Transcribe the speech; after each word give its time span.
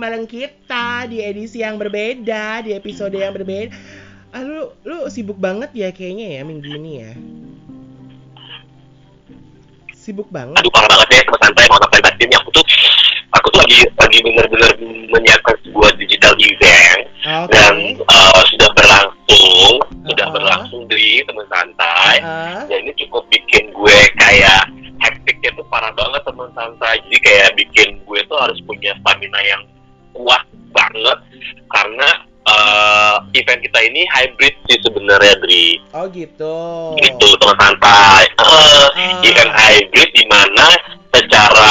bareng 0.00 0.24
kita 0.24 1.04
di 1.06 1.20
edisi 1.20 1.60
yang 1.60 1.76
berbeda, 1.76 2.64
di 2.64 2.72
episode 2.72 3.12
yang 3.12 3.36
berbeda. 3.36 3.70
Ah, 4.32 4.40
lu, 4.40 4.72
lu 4.82 5.04
sibuk 5.06 5.36
banget 5.36 5.68
ya 5.74 5.92
kayaknya 5.92 6.40
ya 6.40 6.42
minggu 6.42 6.70
ini 6.70 6.92
ya. 7.04 7.12
Sibuk 9.92 10.32
banget. 10.32 10.56
Aduh 10.56 10.72
parah 10.72 10.88
banget 10.88 11.08
ya 11.12 11.22
teman 11.28 11.40
santai 11.44 11.64
mau 11.68 11.78
sampai 11.84 12.00
batin 12.00 12.30
aku 12.32 12.48
tuh 12.50 12.64
aku 13.36 13.46
tuh 13.52 13.60
lagi 13.62 13.76
lagi 14.00 14.18
bener-bener 14.24 14.70
menyiapkan 15.12 15.54
sebuah 15.62 15.90
digital 16.00 16.34
event 16.40 17.00
Oke. 17.44 17.52
dan 17.52 17.74
uh, 18.08 18.42
sudah 18.48 18.68
berlangsung 18.74 19.74
sudah 20.08 20.26
Uh-uh. 20.26 20.34
berlangsung 20.34 20.82
di 20.90 21.20
teman 21.22 21.46
santai 21.52 22.14
Ah, 22.24 22.64
dan 22.66 22.78
ini 22.82 22.92
cukup 22.96 23.22
bikin 23.30 23.70
gue 23.70 23.98
kayak 24.18 24.72
hektiknya 24.98 25.54
tuh 25.54 25.66
parah 25.68 25.92
banget 25.94 26.22
teman 26.26 26.50
santai 26.56 26.98
jadi 27.06 27.18
kayak 27.22 27.48
bikin 27.60 27.88
gue 28.02 28.20
tuh 28.26 28.38
harus 28.40 28.58
punya 28.64 28.96
stamina 29.04 29.38
yang 29.44 29.62
kuat 30.20 30.42
banget 30.70 31.18
karena 31.70 32.08
uh, 32.46 33.16
event 33.32 33.60
kita 33.62 33.78
ini 33.82 34.04
hybrid 34.10 34.54
sih 34.68 34.78
sebenarnya 34.84 35.34
Dri. 35.40 35.80
Oh 35.92 36.06
gitu. 36.10 36.56
gitu 37.00 37.26
teman 37.40 37.56
santai. 37.58 38.24
Eh, 38.26 38.38
Ah. 38.40 39.22
event 39.24 39.52
hybrid 39.52 40.10
di 40.12 40.24
mana 40.28 40.66
secara 41.10 41.70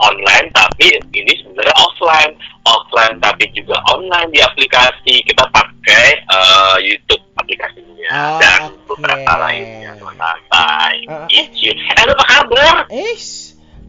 online 0.00 0.48
tapi 0.52 0.90
ini 1.12 1.32
sebenarnya 1.42 1.74
offline. 1.76 2.32
Offline 2.62 3.18
tapi 3.18 3.50
juga 3.52 3.74
online 3.90 4.30
di 4.30 4.40
aplikasi. 4.40 5.22
Kita 5.22 5.44
pakai 5.50 6.06
eh, 6.18 6.76
YouTube 6.82 7.22
aplikasinya. 7.36 7.90
Oh, 8.12 8.38
dan 8.38 8.60
oke. 8.66 8.94
beberapa 8.94 9.32
lainnya. 9.38 9.94
Teman 9.98 10.14
santai. 10.18 10.94
Ah, 11.06 11.26
eh. 11.30 11.46
gitu. 11.50 11.70
Eh 11.74 12.02
lu 12.06 12.12
apa 12.14 12.24
kabar? 12.26 12.76
Eh, 12.90 13.14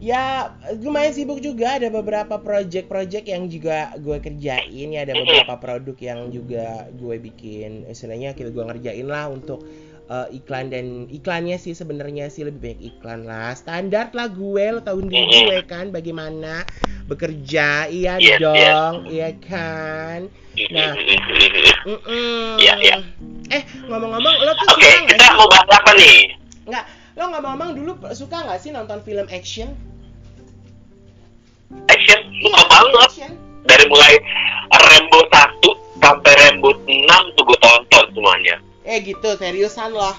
ya 0.04 0.52
lumayan 0.84 1.16
sibuk 1.16 1.40
juga. 1.40 1.80
Ada 1.80 1.88
beberapa 1.88 2.36
project-project 2.36 3.24
yang 3.24 3.48
juga 3.48 3.96
gue 3.96 4.20
kerjain. 4.20 4.88
Ya 4.92 5.08
ada 5.08 5.16
beberapa 5.16 5.56
produk 5.56 5.96
yang 5.96 6.28
juga 6.28 6.84
gue 6.92 7.16
bikin. 7.16 7.88
Istilahnya 7.88 8.36
kita 8.36 8.52
gue 8.52 8.60
ngerjain 8.60 9.08
lah 9.08 9.32
untuk 9.32 9.64
eh, 10.04 10.36
iklan 10.36 10.68
dan 10.68 11.08
iklannya 11.08 11.56
sih 11.56 11.72
sebenarnya 11.72 12.28
sih 12.28 12.44
lebih 12.44 12.60
banyak 12.60 12.80
iklan 12.92 13.24
lah. 13.24 13.56
Standar 13.56 14.12
lah 14.12 14.28
gue 14.28 14.64
lo 14.68 14.84
tau 14.84 15.00
sendiri 15.00 15.24
Mhm. 15.24 15.44
gue 15.48 15.60
kan 15.64 15.86
bagaimana 15.88 16.68
bekerja. 17.08 17.88
Iya 17.88 18.20
Yes, 18.20 18.36
dong 18.36 19.08
iya 19.08 19.32
kan? 19.40 20.28
Nah. 20.70 20.92
Iya, 22.60 22.74
iya. 22.78 22.96
eh 23.48 23.62
ngomong-ngomong 23.84 24.34
lo 24.40 24.52
tuh 24.54 24.66
oke 24.72 24.84
suka 24.84 25.08
kita 25.08 25.26
mau 25.36 25.48
bahas 25.48 25.68
apa 25.72 25.90
nih? 25.96 26.18
Nggak 26.68 26.84
lo 27.14 27.24
ngomong-ngomong 27.30 27.70
dulu 27.72 27.92
suka 28.12 28.44
nggak 28.44 28.60
sih 28.60 28.70
nonton 28.70 29.00
film 29.04 29.24
action 29.32 29.72
action 31.90 32.20
suka 32.42 32.62
banget 32.68 33.08
Action? 33.10 33.32
dari 33.64 33.84
mulai 33.88 34.14
Rambo 34.74 35.20
1 35.28 36.02
sampai 36.02 36.32
Rambo 36.36 36.70
6 36.84 37.34
tuh 37.38 37.42
gue 37.48 37.58
tonton 37.62 38.04
semuanya 38.12 38.56
Eh 38.84 39.00
gitu, 39.00 39.32
seriusan 39.40 39.96
loh. 39.96 40.12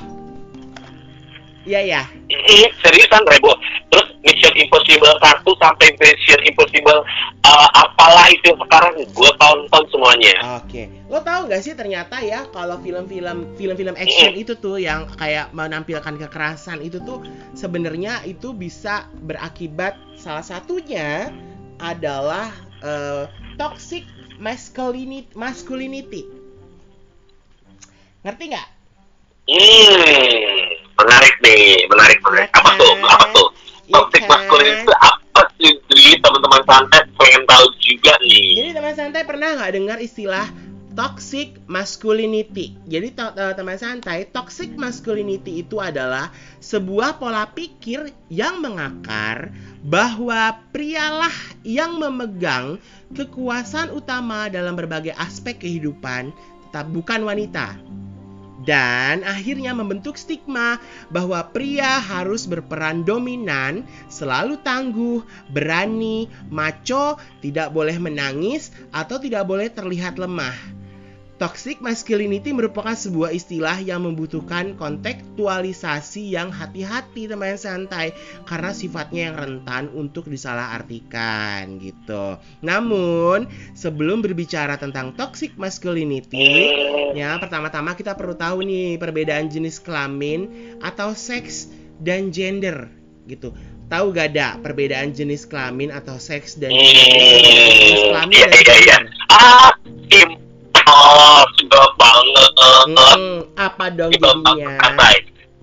Iya 1.65 1.81
ya. 1.81 2.03
Mm, 2.29 2.69
seriusan 2.81 3.25
Rebo 3.25 3.53
terus 3.89 4.07
Mission 4.21 4.53
Impossible 4.53 5.17
1 5.17 5.41
sampai 5.45 5.87
Mission 5.97 6.41
Impossible 6.45 7.01
uh, 7.41 7.69
apalah 7.73 8.29
itu 8.29 8.53
sekarang 8.53 9.01
gue 9.01 9.31
tonton 9.37 9.83
semuanya 9.89 10.61
Oke. 10.61 10.89
Lo 11.09 11.21
tahu 11.21 11.49
nggak 11.49 11.61
sih 11.61 11.73
ternyata 11.73 12.21
ya 12.21 12.45
kalau 12.53 12.81
film-film 12.81 13.57
film-film 13.57 13.93
action 13.97 14.33
itu 14.33 14.57
tuh 14.57 14.77
yang 14.81 15.09
kayak 15.17 15.53
menampilkan 15.53 16.17
kekerasan 16.17 16.81
itu 16.85 17.01
tuh 17.01 17.21
sebenarnya 17.57 18.25
itu 18.25 18.53
bisa 18.53 19.09
berakibat 19.25 19.97
salah 20.25 20.41
satunya 20.41 21.29
adalah 21.77 22.49
eh, 22.81 23.29
toxic 23.61 24.09
masculinity, 24.41 25.29
masculinity. 25.37 26.25
Ngerti 28.25 28.43
nggak? 28.49 28.67
hmm 29.45 30.57
menarik 30.97 31.37
nih 31.45 31.85
menarik 31.85 32.17
menarik 32.25 32.49
apa 32.57 32.69
tuh 32.81 32.93
apa 33.05 33.25
tuh 33.29 33.47
Iya 33.85 33.93
toxic 34.01 34.21
kan? 34.25 34.29
masculinity 34.33 34.81
itu 34.81 34.93
apa 34.97 35.41
sih 35.61 36.17
teman-teman 36.17 36.61
santai 36.65 37.01
pengen 37.13 37.43
tahu 37.45 37.65
juga 37.77 38.13
nih 38.25 38.49
Jadi 38.57 38.69
teman 38.73 38.95
santai 38.97 39.21
pernah 39.21 39.49
nggak 39.53 39.71
dengar 39.77 39.97
istilah 40.01 40.49
toxic 40.95 41.59
masculinity? 41.67 42.73
Jadi 42.87 43.11
eh, 43.13 43.53
teman 43.53 43.77
santai, 43.77 44.25
toxic 44.31 44.73
masculinity 44.79 45.61
itu 45.61 45.77
adalah 45.83 46.31
sebuah 46.63 47.19
pola 47.19 47.45
pikir 47.51 48.09
yang 48.31 48.63
mengakar 48.63 49.51
bahwa 49.85 50.57
prialah 50.71 51.35
yang 51.61 51.99
memegang 51.99 52.81
kekuasaan 53.13 53.93
utama 53.93 54.49
dalam 54.49 54.73
berbagai 54.73 55.13
aspek 55.19 55.61
kehidupan, 55.61 56.33
tetap 56.65 56.89
bukan 56.89 57.27
wanita. 57.27 57.77
Dan 58.65 59.21
akhirnya 59.21 59.77
membentuk 59.77 60.17
stigma 60.17 60.81
bahwa 61.13 61.37
pria 61.53 62.01
harus 62.01 62.49
berperan 62.49 63.05
dominan, 63.05 63.85
selalu 64.09 64.57
tangguh, 64.65 65.21
berani, 65.53 66.25
macho, 66.49 67.21
tidak 67.45 67.69
boleh 67.69 67.93
menangis, 68.01 68.73
atau 68.89 69.21
tidak 69.21 69.45
boleh 69.45 69.69
terlihat 69.69 70.17
lemah. 70.17 70.57
Toxic 71.35 71.83
masculinity 71.83 72.55
merupakan 72.55 72.95
sebuah 72.95 73.35
istilah 73.35 73.83
yang 73.83 74.07
membutuhkan 74.07 74.79
kontekstualisasi 74.79 76.31
yang 76.31 76.47
hati-hati 76.47 77.27
teman 77.27 77.59
santai 77.59 78.15
karena 78.47 78.71
sifatnya 78.71 79.31
yang 79.31 79.35
rentan 79.35 79.91
untuk 79.91 80.31
disalahartikan 80.31 81.75
gitu. 81.83 82.39
Namun, 82.63 83.51
sebelum 83.75 84.23
berbicara 84.23 84.79
tentang 84.79 85.11
toxic 85.19 85.59
masculinity, 85.59 86.71
Ya, 87.15 87.39
pertama-tama 87.39 87.95
kita 87.95 88.11
perlu 88.11 88.35
tahu 88.35 88.59
nih 88.67 88.99
perbedaan 88.99 89.47
jenis 89.47 89.79
kelamin 89.79 90.51
atau 90.83 91.15
seks 91.15 91.71
dan 92.03 92.27
gender 92.27 92.91
gitu. 93.23 93.55
Tahu 93.87 94.11
gak 94.11 94.35
ada 94.35 94.59
perbedaan 94.59 95.15
jenis 95.15 95.47
kelamin 95.47 95.95
atau 95.95 96.19
seks 96.19 96.59
dan 96.59 96.75
gender? 96.75 97.39
Jenis 97.79 98.03
kelamin 98.11 98.35
iya 98.35 98.47
dan 98.51 98.59
iya 98.59 98.75
iya. 98.75 98.97
gender. 98.99 99.13
Ah, 99.31 99.71
simpel 101.55 101.85
banget. 101.97 102.51
Hmm, 102.85 103.37
apa 103.57 103.85
dong 103.93 104.11
Simpel 104.13 104.33
jadinya? 104.43 104.91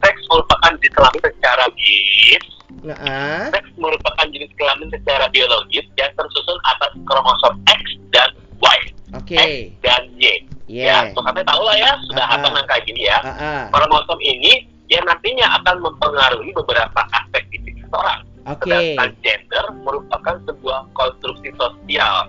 Seks 0.02 0.20
merupakan 0.26 0.72
jenis 0.74 0.92
kelamin 0.98 1.20
secara 1.22 1.64
biologis. 1.70 2.44
Nah, 2.82 3.46
Seks 3.54 3.70
merupakan 3.78 4.26
jenis 4.26 4.50
kelamin 4.58 4.88
secara 4.90 5.24
biologis 5.30 5.86
yang 5.94 6.10
tersusun 6.18 6.58
atas 6.66 6.90
kromosom 7.06 7.54
X 7.70 7.82
dan 8.10 8.30
Y, 8.58 8.78
oke. 9.14 9.34
X 9.38 9.50
dan 9.80 10.02
Y. 10.18 10.42
Ya, 10.66 11.04
Yeah. 11.06 11.12
tuh 11.12 11.20
kalian 11.20 11.44
tahu 11.44 11.62
lah 11.68 11.76
ya, 11.76 11.92
sudah 12.08 12.24
Ah, 12.24 12.32
ah. 12.32 12.38
hafal 12.40 12.56
angka 12.56 12.76
gini 12.82 13.04
ya. 13.04 13.18
Ah. 13.22 13.64
Kromosom 13.70 14.18
ini 14.18 14.64
yang 14.88 15.04
nantinya 15.04 15.60
akan 15.60 15.84
mempengaruhi 15.84 16.50
beberapa 16.56 17.00
aspek 17.12 17.44
fisik 17.52 17.76
seseorang. 17.78 18.24
Oke. 18.48 18.72
Sedangkan 18.72 19.10
gender 19.22 19.64
merupakan 19.84 20.36
sebuah 20.48 20.80
konstruksi 20.96 21.52
sosial 21.54 22.26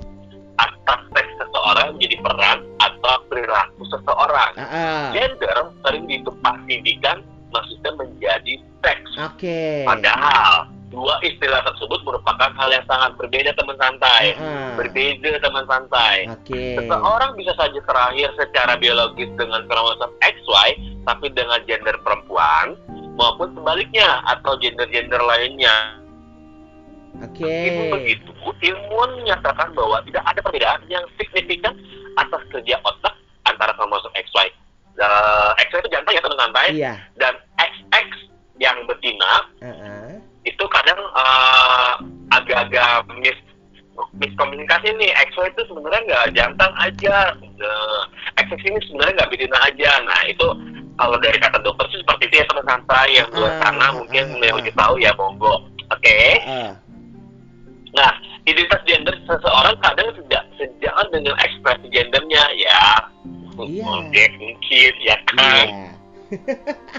atas 0.61 0.99
seks 1.17 1.31
seseorang 1.41 1.97
menjadi 1.97 2.15
peran 2.21 2.57
perilaku 3.33 3.81
seseorang. 3.89 4.53
Ah. 4.61 5.09
Gender 5.09 5.73
sering 5.81 6.05
ditumpahkan 6.05 7.17
maksudnya 7.49 7.91
menjadi 7.97 8.53
seks. 8.85 9.09
Oke. 9.17 9.85
Padahal 9.89 10.69
dua 10.93 11.17
istilah 11.25 11.65
tersebut 11.65 12.05
merupakan 12.05 12.53
hal 12.53 12.69
yang 12.69 12.85
sangat 12.85 13.17
berbeda 13.17 13.57
teman 13.57 13.77
santai. 13.81 14.37
Ah. 14.37 14.77
Berbeda 14.77 15.41
teman 15.41 15.65
santai. 15.65 16.29
Oke. 16.29 16.77
Seseorang 16.77 17.33
bisa 17.33 17.57
saja 17.57 17.79
terlahir 17.81 18.29
secara 18.37 18.77
biologis 18.77 19.29
dengan 19.33 19.65
kromosom 19.65 20.13
XY 20.21 21.01
tapi 21.09 21.33
dengan 21.33 21.57
gender 21.65 21.97
perempuan 22.05 22.77
maupun 23.17 23.53
sebaliknya 23.57 24.21
atau 24.29 24.57
gender-gender 24.61 25.21
lainnya. 25.21 26.01
Oke. 27.21 27.45
Meskipun 27.45 27.85
begitu, 27.93 28.29
ilmuwan 28.63 29.11
menyatakan 29.21 29.69
bahwa 29.77 30.01
tidak 30.09 30.23
ada 30.25 30.39
perbedaan 30.41 30.81
yang 30.89 31.05
signifikan 31.21 31.77
atas 32.17 32.41
kerja 32.49 32.77
otak 32.81 33.13
antara 33.45 33.71
kromosom 33.75 34.11
XY. 34.13 34.47
Uh, 34.93 35.51
XY 35.57 35.81
itu 35.81 35.89
jantan 35.89 36.13
ya 36.13 36.21
teman 36.21 36.39
santai 36.39 36.67
Iya. 36.71 36.93
dan 37.17 37.33
XX 37.57 38.07
yang 38.61 38.77
betina 38.85 39.33
ah. 39.65 40.13
itu 40.45 40.63
kadang 40.69 41.01
uh, 41.17 41.97
agak-agak 42.31 43.01
mis 43.17 43.33
miskomunikasi 44.17 44.93
nih. 44.95 45.09
XY 45.33 45.49
itu 45.49 45.61
sebenarnya 45.65 46.01
nggak 46.05 46.25
jantan 46.37 46.71
aja. 46.77 47.33
Nah, 47.37 48.01
XX 48.37 48.61
ini 48.65 48.79
sebenarnya 48.85 49.13
nggak 49.21 49.31
betina 49.33 49.57
aja. 49.65 49.91
Nah 50.05 50.19
itu 50.29 50.47
kalau 50.93 51.17
dari 51.17 51.37
kata 51.41 51.57
dokter 51.61 51.89
sih 51.89 51.99
seperti 52.05 52.29
itu 52.29 52.35
ya 52.41 52.45
teman 52.49 52.65
santai 52.69 53.09
yang 53.17 53.29
Ah, 53.33 53.53
sana 53.65 53.87
mungkin 53.97 54.25
ah. 54.39 54.53
lebih 54.61 54.73
tahu 54.77 54.95
ya 55.01 55.09
monggo. 55.17 55.57
Oke. 55.89 56.19
Ah, 56.45 56.73
nah 57.93 58.11
identitas 58.45 58.81
gender 58.85 59.13
seseorang 59.25 59.77
kadang 59.81 60.09
tidak 60.17 60.43
sejalan 60.57 61.07
dengan 61.13 61.35
ekspresi 61.41 61.87
gendernya 61.93 62.43
ya 62.57 63.02
Iya. 63.55 63.83
mungkin 63.85 64.29
mungkin 64.39 64.91
ya 64.99 65.17
kan 65.29 65.67
Iya. 65.67 65.89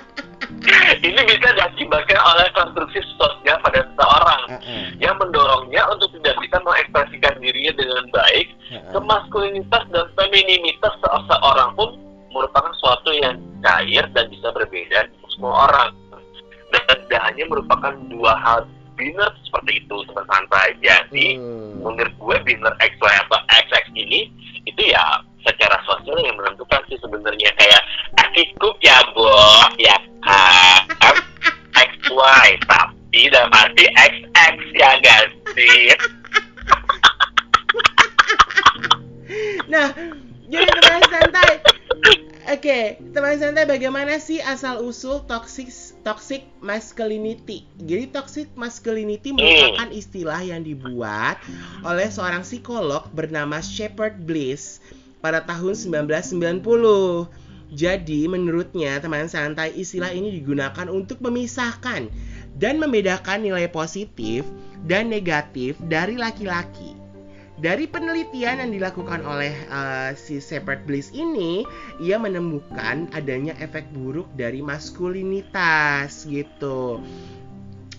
ini 1.02 1.20
bisa 1.26 1.48
diakibatkan 1.52 2.20
oleh 2.20 2.46
konstruksi 2.54 3.00
sosial 3.16 3.56
pada 3.60 3.82
seseorang 3.82 4.42
Ah, 4.46 4.60
ah. 4.60 4.86
yang 5.00 5.16
mendorongnya 5.16 5.82
untuk 5.88 6.12
tidak 6.14 6.36
bisa 6.38 6.56
mengekspresikan 6.60 7.34
dirinya 7.40 7.72
dengan 7.74 8.04
baik 8.12 8.46
kemaskulinitas 8.92 9.82
dan 9.90 10.06
femininitas 10.14 10.94
seseorang 11.00 11.70
pun 11.74 11.98
merupakan 12.30 12.70
suatu 12.76 13.10
yang 13.12 13.34
cair 13.60 14.04
dan 14.12 14.26
bisa 14.28 14.50
berbeda 14.50 15.06
untuk 15.12 15.30
semua 15.32 15.54
orang 15.66 15.90
dan 16.70 17.20
hanya 17.24 17.44
merupakan 17.46 17.94
dua 18.08 18.34
hal 18.36 18.60
biner 18.94 19.30
seperti 19.42 19.82
itu 19.82 19.96
teman 20.06 20.26
santai 20.28 20.74
jadi 20.78 21.26
Hmm. 21.34 21.82
menurut 21.82 22.14
gue 22.14 22.36
biner 22.44 22.74
XY 22.78 23.10
atau 23.26 23.38
XX 23.50 23.84
ini 23.92 24.30
itu 24.64 24.82
ya 24.84 25.02
secara 25.44 25.76
sosial 25.84 26.18
yang 26.24 26.36
menentukan 26.40 26.82
sih 26.88 26.98
sebenarnya. 26.98 27.52
Kayak 27.60 27.82
akikup 28.20 28.76
ya 28.82 28.98
bo 29.12 29.30
ya 29.78 29.96
kan? 30.24 31.14
XY 31.74 32.58
tapi 32.66 33.20
dalam 33.30 33.52
arti 33.52 33.86
XX 33.94 34.54
ya 34.74 34.90
gak 35.00 35.22
sih? 35.54 35.92
Nah, 39.64 39.90
jadi 40.46 40.68
teman 40.70 41.02
santai. 41.08 41.50
Oke, 42.44 43.00
teman 43.16 43.40
santai 43.40 43.64
bagaimana 43.64 44.20
sih 44.20 44.36
asal 44.44 44.84
usul 44.84 45.24
toxic 45.24 45.72
toxic 46.04 46.44
masculinity? 46.60 47.64
Jadi 47.80 48.12
toxic 48.12 48.52
masculinity 48.52 49.32
merupakan 49.32 49.88
istilah 49.88 50.44
yang 50.44 50.60
dibuat 50.60 51.40
oleh 51.80 52.06
seorang 52.12 52.44
psikolog 52.44 53.08
bernama 53.16 53.64
Shepard 53.64 54.20
Bliss 54.28 54.84
pada 55.24 55.40
tahun 55.48 55.72
1990. 55.72 56.60
Jadi 57.72 58.28
menurutnya 58.28 59.00
teman 59.00 59.24
santai 59.24 59.72
istilah 59.72 60.12
ini 60.12 60.36
digunakan 60.36 60.84
untuk 60.92 61.24
memisahkan 61.24 62.12
dan 62.60 62.76
membedakan 62.76 63.40
nilai 63.40 63.64
positif 63.72 64.44
dan 64.84 65.08
negatif 65.08 65.80
dari 65.88 66.20
laki-laki. 66.20 66.92
Dari 67.54 67.88
penelitian 67.88 68.60
yang 68.66 68.70
dilakukan 68.76 69.24
oleh 69.24 69.54
uh, 69.72 70.12
si 70.12 70.42
Shepard 70.42 70.84
Bliss 70.84 71.08
ini, 71.16 71.64
ia 72.02 72.20
menemukan 72.20 73.08
adanya 73.14 73.56
efek 73.62 73.88
buruk 73.94 74.28
dari 74.36 74.60
maskulinitas 74.60 76.28
gitu. 76.28 77.00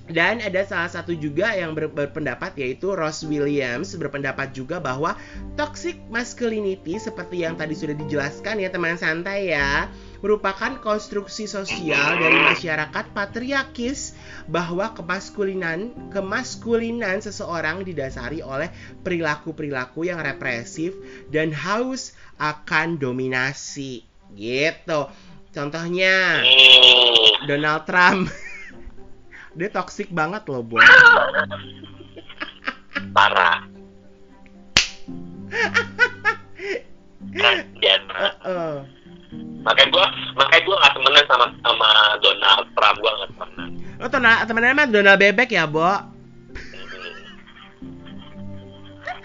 Dan 0.05 0.37
ada 0.37 0.61
salah 0.61 0.85
satu 0.85 1.17
juga 1.17 1.49
yang 1.57 1.73
ber- 1.73 1.89
berpendapat 1.89 2.53
yaitu 2.61 2.93
Ross 2.93 3.25
Williams 3.25 3.97
berpendapat 3.97 4.53
juga 4.53 4.77
bahwa 4.77 5.17
toxic 5.57 5.97
masculinity 6.13 7.01
seperti 7.01 7.41
yang 7.41 7.57
tadi 7.57 7.73
sudah 7.73 7.97
dijelaskan 7.97 8.61
ya 8.61 8.69
teman 8.69 9.01
santai 9.01 9.49
ya 9.49 9.89
merupakan 10.21 10.77
konstruksi 10.77 11.49
sosial 11.49 12.21
dari 12.21 12.37
masyarakat 12.37 13.05
patriarkis 13.17 14.13
bahwa 14.45 14.93
kemaskulinan 14.93 15.89
kemaskulinan 16.13 17.25
seseorang 17.25 17.81
didasari 17.81 18.45
oleh 18.45 18.69
perilaku-perilaku 19.01 20.05
yang 20.05 20.21
represif 20.21 20.93
dan 21.33 21.49
haus 21.49 22.13
akan 22.37 23.01
dominasi 23.01 24.05
gitu. 24.37 25.09
Contohnya 25.49 26.45
Hmm. 26.45 27.49
Donald 27.49 27.89
Trump. 27.89 28.29
Dia 29.55 29.71
toxic 29.71 30.11
banget 30.11 30.43
loh, 30.51 30.59
Bo. 30.59 30.77
parah 33.15 33.63
dan 37.79 38.01
Heeh. 38.11 38.75
makanya 39.63 39.89
gua 39.91 40.05
makanya 40.35 40.61
gua 40.67 40.75
nggak 40.79 40.93
temenan 40.95 41.25
sama 41.27 41.45
sama 41.63 41.89
Donald 42.19 42.67
Trump 42.75 42.97
gua 42.99 43.11
nggak 43.15 43.29
temenan 43.35 43.69
Lo 43.95 44.07
temen 44.11 44.35
temennya 44.43 44.75
mah 44.75 44.87
Donald 44.91 45.19
Bebek 45.19 45.49
ya, 45.55 45.63
Bo? 45.63 45.87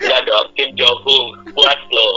ya 0.01 0.17
dong 0.25 0.49
Kim 0.55 0.71
Jong 0.79 0.99
Un 1.05 1.27
puas 1.53 1.81
lo 1.91 2.11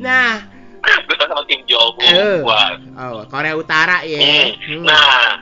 Nah, 0.00 0.40
gue 0.80 1.16
sama 1.20 1.42
Kim 1.44 1.60
Jong 1.64 1.94
Un 1.96 2.12
Eh. 2.12 2.38
puas 2.40 2.78
oh, 2.96 3.22
Korea 3.26 3.54
Utara 3.54 4.02
ya. 4.02 4.18
Hmm. 4.18 4.50
Hmm. 4.58 4.84
nah 4.84 5.36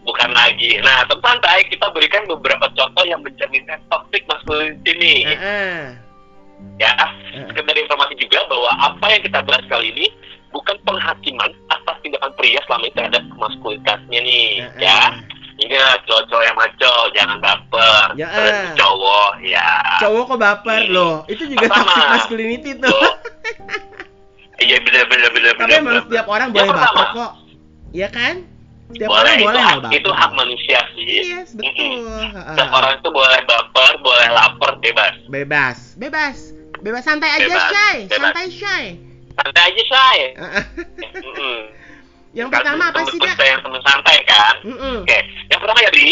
bukan 0.00 0.30
lagi 0.30 0.80
nah 0.80 1.04
tentu 1.04 1.20
santai 1.20 1.60
kita 1.66 1.86
berikan 1.90 2.24
beberapa 2.26 2.66
contoh 2.70 3.04
yang 3.04 3.20
mencerminkan 3.20 3.78
toxic 3.86 4.22
masculinity 4.26 4.90
ini 4.96 5.14
Heeh. 5.26 5.78
ya 6.78 6.92
Eh. 7.30 7.44
sekedar 7.46 7.74
informasi 7.74 8.14
juga 8.16 8.40
bahwa 8.46 8.70
apa 8.80 9.06
yang 9.08 9.22
kita 9.22 9.40
bahas 9.40 9.64
kali 9.66 9.90
ini 9.90 10.06
bukan 10.50 10.74
penghakiman 10.82 11.50
atas 11.68 11.96
tindakan 12.00 12.32
pria 12.34 12.58
selama 12.64 12.84
ini 12.84 12.94
terhadap 12.94 13.22
maskulinitasnya 13.34 14.18
nih 14.20 14.48
Heeh. 14.58 14.80
ya 14.80 15.00
ingat 15.60 16.00
cowok-cowok 16.08 16.40
yang 16.42 16.56
maco 16.56 16.94
jangan 17.12 17.36
baper 17.38 18.04
Ya, 18.16 18.26
Terus 18.32 18.56
eh. 18.56 18.72
cowok 18.74 19.32
ya 19.44 19.70
Cowok 20.00 20.22
kok 20.26 20.40
baper 20.40 20.80
Hmm. 20.88 20.94
loh. 20.96 21.14
Itu 21.28 21.44
juga 21.44 21.68
Sama. 21.68 21.84
toxic 21.84 22.04
masculinity 22.10 22.70
tuh. 22.80 22.96
Iya 24.60 24.76
bener 24.78 25.04
bener 25.06 25.30
bener 25.30 25.52
Tapi 25.54 25.64
bener, 25.66 25.80
emang 25.80 26.04
setiap 26.04 26.26
orang 26.28 26.48
boleh 26.50 26.68
pertama, 26.68 26.92
baper 26.94 27.06
kok. 27.14 27.32
Iya 27.90 28.08
kan? 28.08 28.34
Setiap 28.90 29.08
boleh, 29.08 29.22
orang 29.22 29.34
itu 29.34 29.46
boleh 29.46 29.62
hak, 29.62 29.76
baper. 29.78 29.92
itu 29.94 30.10
hak 30.10 30.30
manusia 30.34 30.78
sih 30.92 31.06
Yes, 31.30 31.48
Mm-mm. 31.52 31.62
betul. 31.62 31.94
Heeh. 32.28 32.44
setiap 32.50 32.70
orang 32.72 32.92
itu 32.96 33.08
boleh 33.08 33.40
baper 33.42 33.92
boleh 33.98 34.28
lapar 34.30 34.72
bebas 34.78 35.14
Bebas, 35.26 35.78
bebas. 35.96 36.36
Bebas 36.80 37.02
santai 37.02 37.30
aja, 37.30 37.44
Bebas, 37.46 37.64
Shay. 37.68 37.96
bebas. 38.04 38.32
Santai, 38.32 38.46
Shay. 38.50 38.84
santai 39.32 39.62
aja 39.64 39.82
say 39.86 40.20
Heeh. 40.34 40.64
Mm-mm. 41.26 41.58
Yang 42.30 42.48
Kan 42.48 42.56
pertama 42.56 42.84
apa 42.86 43.00
sih, 43.04 43.16
temen- 43.16 43.32
Dak? 43.32 43.42
yang 43.44 43.60
temen 43.60 43.82
santai 43.82 44.16
kan 44.22 44.54
Mm-mm. 44.62 44.94
Oke, 45.00 45.18
yang 45.46 45.58
pertama 45.58 45.78
ya 45.80 45.90
Di. 45.90 46.08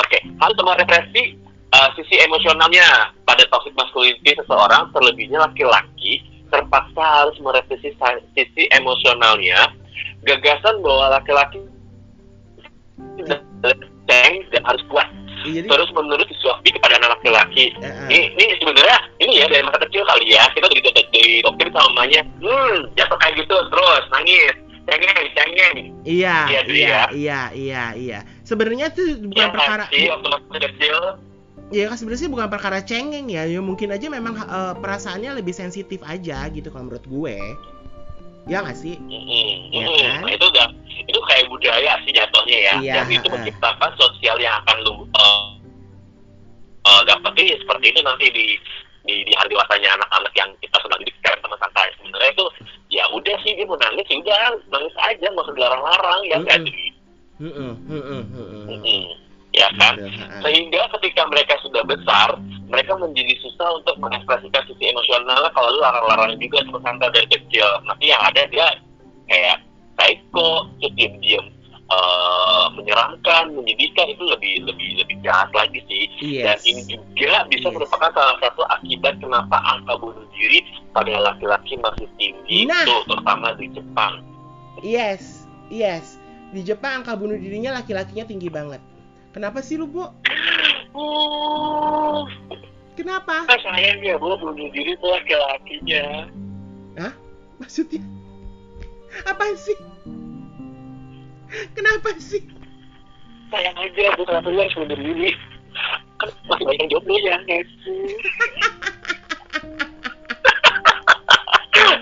Oke, 0.00 0.18
harus 0.34 0.56
merepresi 0.58 1.22
uh, 1.70 1.88
sisi 1.92 2.16
emosionalnya 2.18 2.86
pada 3.22 3.44
toxic 3.46 3.74
masculinity 3.74 4.32
seseorang, 4.34 4.88
terlebihnya 4.90 5.36
laki-laki 5.38 6.24
terpaksa 6.50 7.00
harus 7.02 7.36
merepresi 7.38 7.94
sa- 7.96 8.22
sisi 8.34 8.66
emosionalnya. 8.70 9.70
Gagasan 10.22 10.82
bahwa 10.84 11.16
laki-laki 11.16 11.58
ceng 14.06 14.34
dan 14.50 14.62
harus 14.66 14.82
kuat 14.90 15.08
Iya, 15.40 15.64
Jadi, 15.64 15.72
terus 15.72 15.88
menuruti 15.96 16.36
suami 16.44 16.68
kepada 16.68 17.00
anak 17.00 17.16
laki-laki. 17.16 17.72
Heeh. 17.80 18.08
Ini, 18.12 18.28
ini 18.36 18.52
sebenarnya 18.60 18.98
ini 19.24 19.40
ya 19.40 19.48
dari 19.48 19.64
masa 19.64 19.80
kecil 19.88 20.04
kali 20.04 20.36
ya 20.36 20.44
kita 20.52 20.68
dari 20.68 20.84
dari 20.84 21.40
dokter 21.40 21.72
sama 21.72 21.88
mamanya, 21.96 22.20
hmm 22.44 22.92
jatuh 22.92 23.16
kayak 23.16 23.40
gitu 23.40 23.56
terus 23.72 24.04
nangis, 24.12 24.52
cengeng 24.84 25.16
cengeng. 25.32 25.76
iya, 26.04 26.44
Iya, 26.44 26.60
iya, 26.68 26.76
ya. 26.76 27.02
iya, 27.16 27.40
iya, 27.56 27.84
iya. 27.96 28.18
Sebenarnya 28.44 28.92
tuh 28.92 29.16
bukan 29.32 29.48
Ya 29.48 29.48
perkara 29.48 29.84
sih 29.88 30.12
waktu 30.12 30.28
masih 30.28 30.60
kecil 30.60 30.96
ya 31.70 31.86
kan 31.86 31.96
sebenarnya 31.96 32.22
sih 32.26 32.30
bukan 32.30 32.48
perkara 32.50 32.78
cengeng 32.82 33.30
ya. 33.30 33.46
Ya 33.46 33.60
mungkin 33.62 33.94
aja 33.94 34.06
memang 34.10 34.34
eh, 34.36 34.74
perasaannya 34.78 35.38
lebih 35.40 35.54
sensitif 35.54 36.02
aja 36.06 36.46
gitu 36.50 36.68
kalau 36.70 36.90
menurut 36.90 37.06
gue. 37.06 37.36
Ya 38.48 38.64
nggak 38.64 38.78
sih? 38.78 38.98
Mm-mm, 38.98 39.70
Iya 39.70 39.86
mm-mm. 39.86 40.00
kan? 40.00 40.20
Nah, 40.26 40.32
itu 40.34 40.46
udah 40.50 40.66
itu 41.06 41.20
kayak 41.28 41.46
budaya 41.48 41.92
sih 42.02 42.12
jatuhnya 42.12 42.58
ya. 42.58 42.74
Iya, 42.82 42.94
Dan 43.00 43.06
itu 43.14 43.26
menciptakan 43.30 43.90
sosial 43.94 44.36
yang 44.42 44.54
akan 44.64 44.76
lu 44.82 45.06
uh, 45.14 45.60
uh, 46.88 47.02
dapetin 47.06 47.54
ya 47.54 47.56
seperti 47.62 47.86
itu 47.94 48.00
nanti 48.02 48.26
di 48.32 48.46
di, 49.00 49.14
di 49.24 49.32
hari 49.32 49.48
dewasanya 49.52 49.96
anak-anak 49.96 50.32
yang 50.36 50.50
kita 50.60 50.76
sedang 50.76 51.00
didik 51.00 51.16
sekarang 51.24 51.40
sama 51.40 51.56
santai 51.56 51.88
sebenarnya 51.96 52.30
itu 52.36 52.46
ya 52.92 53.04
udah 53.16 53.36
sih 53.40 53.52
dia 53.56 53.64
mau 53.64 53.78
nangis 53.80 54.06
ya 54.12 54.16
udah 54.20 54.40
nangis 54.68 54.94
aja 55.00 55.26
nggak 55.32 55.44
usah 55.48 55.56
dilarang-larang 55.56 56.20
ya 56.28 56.38
kan 56.44 56.60
Mm-mm. 56.60 56.68
Heeh, 57.40 57.72
heeh, 57.88 58.22
heeh. 58.36 58.64
Mm-mm. 58.68 59.02
Ya 59.50 59.66
kan 59.76 59.98
Bener, 59.98 60.14
ha-ha. 60.14 60.40
sehingga 60.46 60.80
ketika 60.98 61.26
mereka 61.26 61.54
sudah 61.60 61.82
besar 61.82 62.38
mereka 62.70 62.94
menjadi 62.94 63.34
susah 63.42 63.82
untuk 63.82 63.98
mengekspresikan 63.98 64.62
sisi 64.64 64.84
emosionalnya 64.88 65.50
kalau 65.50 65.74
lu 65.74 65.82
larang-larang 65.82 66.38
juga 66.38 66.62
santai 66.78 67.10
dari 67.10 67.26
kecil 67.28 67.66
nanti 67.82 68.08
yang 68.08 68.22
ada 68.22 68.46
dia 68.46 68.66
kayak 69.26 69.58
psycho 69.98 70.70
terus 70.78 70.94
diam-diam 70.94 71.44
eh, 71.90 72.66
menyeramkan 72.78 73.50
menyedihkan 73.50 74.06
itu 74.08 74.22
lebih 74.22 74.70
lebih 74.70 75.02
lebih 75.02 75.16
jahat 75.20 75.50
lagi 75.50 75.82
sih 75.90 76.04
dan 76.46 76.54
Yes. 76.54 76.62
ini 76.62 76.82
juga 77.18 77.42
bisa 77.50 77.66
Yes. 77.66 77.74
merupakan 77.74 78.10
salah 78.14 78.36
satu 78.38 78.62
akibat 78.70 79.18
kenapa 79.18 79.58
angka 79.66 79.98
bunuh 79.98 80.22
diri 80.30 80.62
pada 80.94 81.10
laki-laki 81.18 81.74
masih 81.76 82.06
tinggi 82.14 82.70
Nah. 82.70 82.86
tuh 82.86 83.02
terutama 83.04 83.50
di 83.58 83.66
Jepang 83.70 84.22
Yes, 84.80 85.44
yes. 85.68 86.16
Di 86.50 86.62
Jepang 86.62 87.02
angka 87.02 87.14
bunuh 87.14 87.36
dirinya 87.36 87.76
laki-lakinya 87.76 88.24
tinggi 88.24 88.48
banget. 88.48 88.80
Kenapa 89.30 89.62
sih 89.62 89.78
lu, 89.78 89.86
Bu? 89.86 90.10
Kenapa? 92.98 93.48
kan 93.48 93.60
sayang 93.64 94.02
ya 94.04 94.20
bu 94.20 94.36
bunuh 94.36 94.68
diri 94.76 94.92
tuh 95.00 95.08
laki-lakinya 95.08 96.28
Hah? 97.00 97.14
Maksudnya? 97.56 98.02
Apa 99.24 99.56
sih? 99.56 99.78
Kenapa 101.72 102.12
sih? 102.20 102.44
sayang 103.50 103.76
aja 103.82 104.14
bu 104.14 104.22
kenapa 104.22 104.46
lu 104.46 104.62
harus 104.62 104.74
bunuh 104.78 104.94
diri 104.94 105.34
kan 106.22 106.28
masih 106.46 106.64
banyak 106.64 106.76
yang 106.78 106.88
jomblo 106.94 107.16
ya 107.18 107.36
sih 107.42 108.14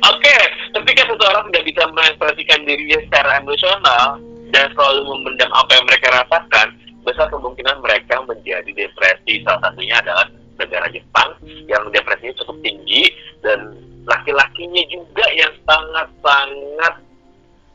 Oke, 0.09 0.35
ketika 0.75 1.03
seseorang 1.07 1.49
tidak 1.49 1.65
bisa 1.71 1.83
mengekspresikan 1.95 2.61
dirinya 2.67 2.99
secara 3.07 3.31
emosional 3.41 4.19
dan 4.51 4.67
selalu 4.75 5.01
memendam 5.07 5.51
apa 5.55 5.71
yang 5.79 5.87
mereka 5.87 6.09
rasakan, 6.11 6.69
besar 7.09 7.33
kemungkinan 7.33 7.81
mereka 7.81 8.21
menjadi 8.29 8.69
depresi. 8.69 9.41
Salah 9.41 9.73
satunya 9.73 9.97
adalah 10.05 10.29
negara 10.61 10.87
Jepang 10.93 11.41
yang 11.65 11.89
depresinya 11.89 12.37
cukup 12.45 12.61
tinggi 12.61 13.09
dan 13.41 13.73
laki-lakinya 14.05 14.83
juga 14.93 15.25
yang 15.33 15.53
sangat-sangat 15.65 16.95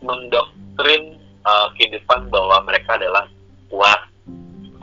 mendoktrin 0.04 1.18
uh, 1.48 1.68
kehidupan 1.80 2.30
bahwa 2.30 2.62
mereka 2.68 3.00
adalah 3.00 3.26
kuat, 3.72 4.02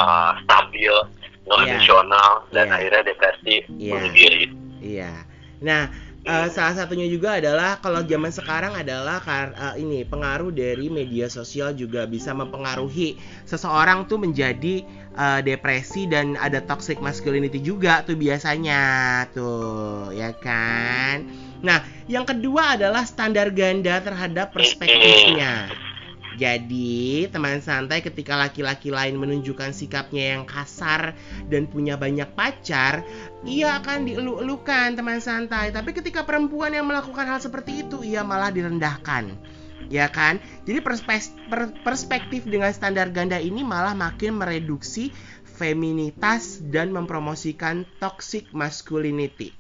uh, 0.03 0.33
stabil, 0.47 0.95
non 1.47 1.67
emosional 1.67 2.43
yeah. 2.49 2.55
dan 2.55 2.67
yeah. 2.67 2.77
akhirnya 2.79 3.03
depresi 3.07 3.57
yeah. 3.79 3.93
bunuh 3.95 4.13
diri. 4.15 4.45
Iya. 4.81 5.13
Nah, 5.61 5.83
uh, 6.27 6.49
salah 6.53 6.75
satunya 6.77 7.07
juga 7.09 7.41
adalah 7.41 7.81
kalau 7.81 8.05
zaman 8.05 8.33
sekarang 8.33 8.77
adalah 8.77 9.23
uh, 9.25 9.75
ini 9.77 10.05
pengaruh 10.05 10.53
dari 10.53 10.93
media 10.93 11.31
sosial 11.33 11.73
juga 11.73 12.05
bisa 12.05 12.37
mempengaruhi 12.37 13.17
seseorang 13.49 14.05
tuh 14.11 14.21
menjadi 14.21 14.85
uh, 15.17 15.41
depresi 15.41 16.11
dan 16.11 16.37
ada 16.37 16.61
toxic 16.65 17.01
masculinity 17.01 17.63
juga 17.63 18.05
tuh 18.05 18.17
biasanya 18.17 18.81
tuh 19.33 20.13
ya 20.13 20.35
kan. 20.37 21.25
Nah, 21.61 21.85
yang 22.09 22.25
kedua 22.25 22.81
adalah 22.81 23.05
standar 23.05 23.53
ganda 23.53 24.01
terhadap 24.01 24.57
perspektifnya. 24.57 25.69
Jadi, 26.41 27.29
teman 27.29 27.61
santai 27.61 28.01
ketika 28.01 28.33
laki-laki 28.33 28.89
lain 28.89 29.21
menunjukkan 29.21 29.77
sikapnya 29.77 30.41
yang 30.41 30.49
kasar 30.49 31.13
dan 31.53 31.69
punya 31.69 32.01
banyak 32.01 32.33
pacar, 32.33 33.05
ia 33.45 33.81
akan 33.81 34.05
dielu-elukan 34.05 34.97
teman 34.97 35.21
santai. 35.23 35.73
Tapi 35.73 35.97
ketika 35.97 36.29
perempuan 36.29 36.77
yang 36.77 36.85
melakukan 36.85 37.25
hal 37.25 37.41
seperti 37.41 37.89
itu, 37.89 38.05
ia 38.05 38.21
malah 38.21 38.53
direndahkan. 38.53 39.33
Ya 39.91 40.07
kan? 40.13 40.39
Jadi 40.69 40.79
perspektif 41.83 42.47
dengan 42.47 42.71
standar 42.71 43.11
ganda 43.11 43.41
ini 43.41 43.65
malah 43.65 43.97
makin 43.97 44.39
mereduksi 44.39 45.11
feminitas 45.45 46.63
dan 46.63 46.95
mempromosikan 46.95 47.85
toxic 47.99 48.49
masculinity 48.55 49.53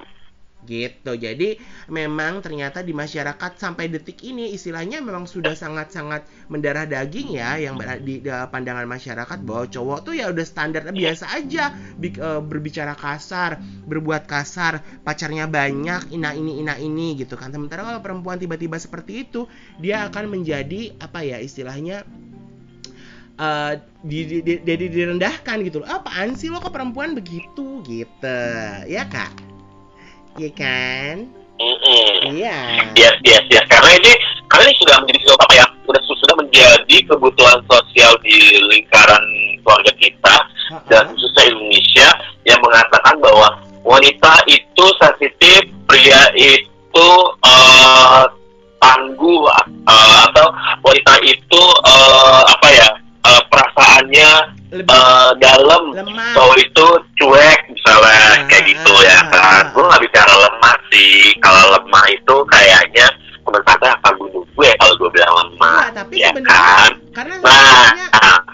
gitu. 0.68 1.12
Jadi 1.16 1.56
memang 1.88 2.44
ternyata 2.44 2.84
di 2.84 2.92
masyarakat 2.92 3.56
sampai 3.56 3.88
detik 3.88 4.20
ini 4.24 4.52
istilahnya 4.52 5.00
memang 5.00 5.24
sudah 5.24 5.56
sangat-sangat 5.56 6.26
mendarah 6.52 6.84
daging 6.84 7.36
ya 7.40 7.56
yang 7.56 7.80
di, 8.04 8.20
di 8.20 8.30
pandangan 8.30 8.84
masyarakat 8.84 9.38
bahwa 9.44 9.64
cowok 9.68 9.98
tuh 10.04 10.14
ya 10.16 10.28
udah 10.28 10.46
standar 10.46 10.86
biasa 10.90 11.32
aja 11.32 11.72
uh, 12.20 12.40
berbicara 12.44 12.94
kasar 12.96 13.60
berbuat 13.60 14.28
kasar 14.28 14.84
pacarnya 15.02 15.48
banyak 15.48 16.12
ina 16.12 16.36
ini 16.36 16.60
ina 16.60 16.76
ini 16.76 17.16
gitu 17.18 17.34
kan. 17.34 17.52
Sementara 17.52 17.84
kalau 17.84 18.00
perempuan 18.04 18.36
tiba-tiba 18.36 18.76
seperti 18.76 19.28
itu 19.28 19.50
dia 19.80 20.06
akan 20.08 20.30
menjadi 20.30 20.94
apa 21.00 21.24
ya 21.24 21.40
istilahnya 21.40 22.04
uh, 23.40 23.74
di, 24.00 24.24
di, 24.28 24.38
di, 24.44 24.54
di, 24.60 24.86
direndahkan 24.86 25.56
gitu. 25.66 25.82
Loh 25.82 25.88
apaan 25.88 26.36
sih 26.36 26.52
lo 26.52 26.60
kok 26.60 26.72
perempuan 26.72 27.16
begitu? 27.16 27.80
Gitu. 27.84 28.40
Ya 28.86 29.08
kak 29.08 29.49
Iya 30.38 30.50
kan? 30.54 31.14
Iya. 32.30 32.58
Yes, 32.96 33.16
yes, 33.26 33.44
yes. 33.50 33.64
Karena 33.68 33.90
ini 33.98 34.12
karena 34.48 34.70
ini 34.70 34.76
sudah 34.80 34.96
menjadi 35.02 35.18
sesuatu 35.24 35.42
apa 35.44 35.54
ya? 35.58 35.66
Sudah 35.84 36.02
sudah 36.06 36.34
menjadi 36.38 36.96
kebutuhan 37.10 37.58
sosial 37.66 38.12
di 38.22 38.38
lingkaran 38.70 39.24
keluarga 39.60 39.92
kita 39.98 40.34
uh 40.70 40.78
-uh. 40.78 40.82
dan 40.88 41.10
khususnya 41.12 41.44
Indonesia 41.52 42.08
yang 42.46 42.60
mengatakan 42.62 43.14
bahwa 43.18 43.48
wanita 43.82 44.32
itu 44.46 44.84
sensitif, 45.02 45.66
pria 45.90 46.22
itu 46.38 47.08
uh, 47.44 48.24
tangguh 48.80 49.42
uh, 49.84 50.18
atau 50.30 50.46
wanita 50.86 51.12
itu 51.26 51.62
uh, 51.84 52.42
apa 52.46 52.68
ya? 52.70 52.88
Uh, 53.20 53.42
perasaannya 53.52 54.30
Lebih 54.72 54.88
uh, 54.88 55.36
dalam, 55.36 55.92
cowok 56.32 56.56
itu 56.56 56.86
cuek 57.20 57.60
misalnya 57.68 58.28
uh, 58.32 58.48
kayak 58.48 58.64
gitu 58.64 58.92
uh, 58.96 59.04
ya 59.04 59.18
kan. 59.28 59.68
Uh, 59.68 59.76
gue 59.76 59.84
nggak 59.84 60.02
bicara 60.08 60.34
lemah 60.48 60.76
sih. 60.88 61.36
Kalau 61.44 61.64
lemah 61.76 62.04
itu 62.16 62.36
kayaknya 62.48 63.06
teman-teman 63.44 63.92
akan 63.98 64.12
bunuh 64.16 64.44
gue 64.56 64.70
kalau 64.78 64.94
gue 64.96 65.10
bilang 65.12 65.34
lemah. 65.36 65.80
Ya, 65.82 65.92
tapi 65.92 66.14
ya 66.16 66.30
kan? 66.40 66.90
karena 67.10 67.34
nah, 67.42 67.90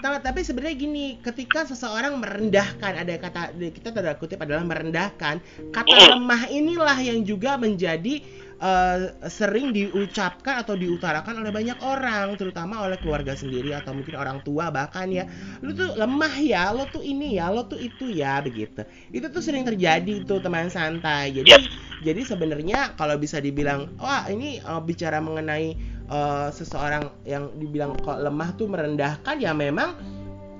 tapi, 0.01 0.17
tapi 0.25 0.39
sebenarnya 0.41 0.75
gini, 0.75 1.05
ketika 1.21 1.63
seseorang 1.69 2.17
merendahkan 2.17 2.91
ada 3.05 3.13
kata 3.21 3.41
kita 3.53 3.93
tanda 3.93 4.17
kutip 4.17 4.41
adalah 4.41 4.65
merendahkan, 4.65 5.37
kata 5.69 5.93
mm. 5.93 6.09
lemah 6.17 6.41
inilah 6.49 6.97
yang 6.97 7.21
juga 7.21 7.55
menjadi 7.55 8.25
uh, 8.61 9.13
sering 9.29 9.73
diucapkan 9.73 10.61
atau 10.61 10.73
diutarakan 10.73 11.41
oleh 11.41 11.51
banyak 11.53 11.77
orang, 11.81 12.33
terutama 12.37 12.85
oleh 12.85 12.97
keluarga 13.01 13.37
sendiri 13.37 13.73
atau 13.73 13.93
mungkin 13.93 14.17
orang 14.17 14.41
tua 14.41 14.69
bahkan 14.73 15.09
ya, 15.09 15.25
lu 15.61 15.73
tuh 15.73 15.93
lemah 15.97 16.35
ya, 16.41 16.69
lo 16.73 16.85
tuh 16.89 17.01
ini 17.01 17.37
ya, 17.37 17.49
lo 17.49 17.65
tuh 17.65 17.77
itu 17.77 18.09
ya, 18.09 18.41
begitu. 18.41 18.85
Itu 19.13 19.29
tuh 19.29 19.41
sering 19.41 19.65
terjadi 19.65 20.25
tuh 20.25 20.41
teman 20.41 20.69
santai. 20.69 21.33
Jadi 21.33 21.49
yep. 21.49 21.61
jadi 22.01 22.21
sebenarnya 22.25 22.97
kalau 22.97 23.17
bisa 23.17 23.37
dibilang, 23.41 23.93
wah 24.01 24.25
ini 24.29 24.61
uh, 24.65 24.81
bicara 24.81 25.21
mengenai 25.21 25.77
uh, 26.09 26.49
seseorang 26.49 27.09
yang 27.25 27.53
dibilang 27.57 27.93
kok 28.01 28.21
lemah 28.21 28.49
tuh 28.57 28.67
merendahkan 28.69 29.37
ya 29.37 29.53
memang 29.53 29.97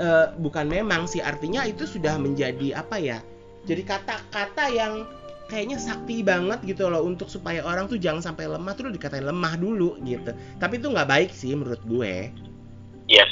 uh, 0.01 0.34
bukan 0.38 0.70
memang 0.70 1.10
sih 1.10 1.22
artinya 1.22 1.66
itu 1.66 1.86
sudah 1.86 2.18
menjadi 2.18 2.77
apa 2.77 2.98
ya? 3.01 3.20
Jadi 3.68 3.84
kata-kata 3.84 4.72
yang 4.72 5.04
kayaknya 5.48 5.80
sakti 5.80 6.22
banget 6.22 6.60
gitu 6.68 6.92
loh 6.92 7.04
untuk 7.04 7.32
supaya 7.32 7.63
orang 7.63 7.88
tuh 7.88 8.00
jangan 8.00 8.32
sampai 8.32 8.48
lemah. 8.48 8.75
Tuh 8.75 8.92
dikatain 8.92 9.25
lemah 9.25 9.56
dulu 9.60 10.00
gitu. 10.04 10.32
Tapi 10.60 10.80
itu 10.80 10.88
nggak 10.92 11.10
baik 11.10 11.32
sih 11.32 11.56
menurut 11.56 11.82
gue. 11.88 12.32
Yes. 13.08 13.32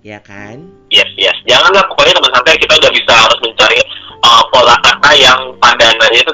Ya 0.00 0.20
kan? 0.24 0.64
Yes 0.88 1.08
yes. 1.20 1.36
Janganlah 1.44 1.84
pokoknya 1.92 2.16
teman 2.16 2.32
santai 2.32 2.56
kita 2.56 2.74
udah 2.80 2.92
bisa 2.92 3.12
harus 3.12 3.38
mencari 3.44 3.80
uh, 4.24 4.42
pola 4.48 4.76
kata 4.80 5.10
yang 5.16 5.40
pandangannya 5.60 6.20
itu 6.24 6.32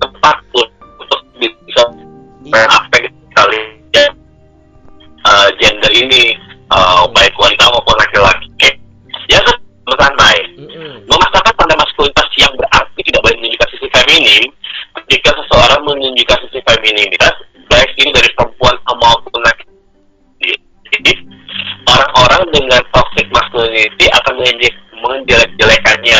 tepat 0.00 0.36
untuk 0.54 1.20
bisa 1.40 1.82
iya. 2.44 2.64
aspek 2.68 3.08
sisi 16.48 16.58
femininitas 16.64 17.34
baik 17.68 17.90
ini 18.00 18.10
dari 18.16 18.30
perempuan 18.32 18.76
maupun 18.88 19.40
laki 19.44 19.64
jadi 20.90 21.12
orang-orang 21.86 22.42
dengan 22.50 22.82
toxic 22.90 23.28
masculinity 23.30 24.06
akan 24.10 24.34
menjelek-jelekannya 25.00 26.18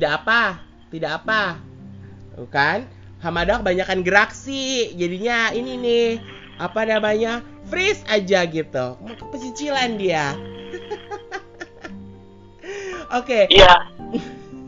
tidak 0.00 0.24
apa 0.24 0.42
tidak 0.88 1.12
apa 1.20 1.60
bukan 2.40 2.88
Hamadah 3.20 3.60
kebanyakan 3.60 4.00
gerak 4.00 4.32
sih 4.32 4.96
jadinya 4.96 5.52
ini 5.52 5.76
nih 5.76 6.08
apa 6.56 6.88
namanya 6.88 7.44
freeze 7.68 8.00
aja 8.08 8.48
gitu 8.48 8.96
mau 8.96 9.12
pesicilan 9.28 10.00
dia 10.00 10.32
Oke. 13.10 13.50
Iya. 13.50 13.74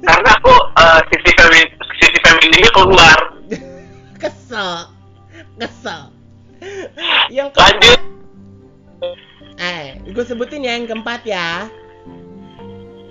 Karena 0.02 0.30
aku 0.34 0.50
uh, 0.50 1.00
sisi 1.14 1.30
femin 1.38 1.68
sisi 2.02 2.18
femininnya 2.26 2.70
keluar. 2.74 3.18
Kesel. 4.22 4.90
Kesel. 5.62 6.10
Yang 7.30 7.54
Lanjut. 7.54 8.00
keempat, 8.02 8.02
eh, 9.62 9.86
gue 10.10 10.24
sebutin 10.26 10.66
ya 10.66 10.74
yang 10.74 10.90
keempat 10.90 11.22
ya. 11.22 11.70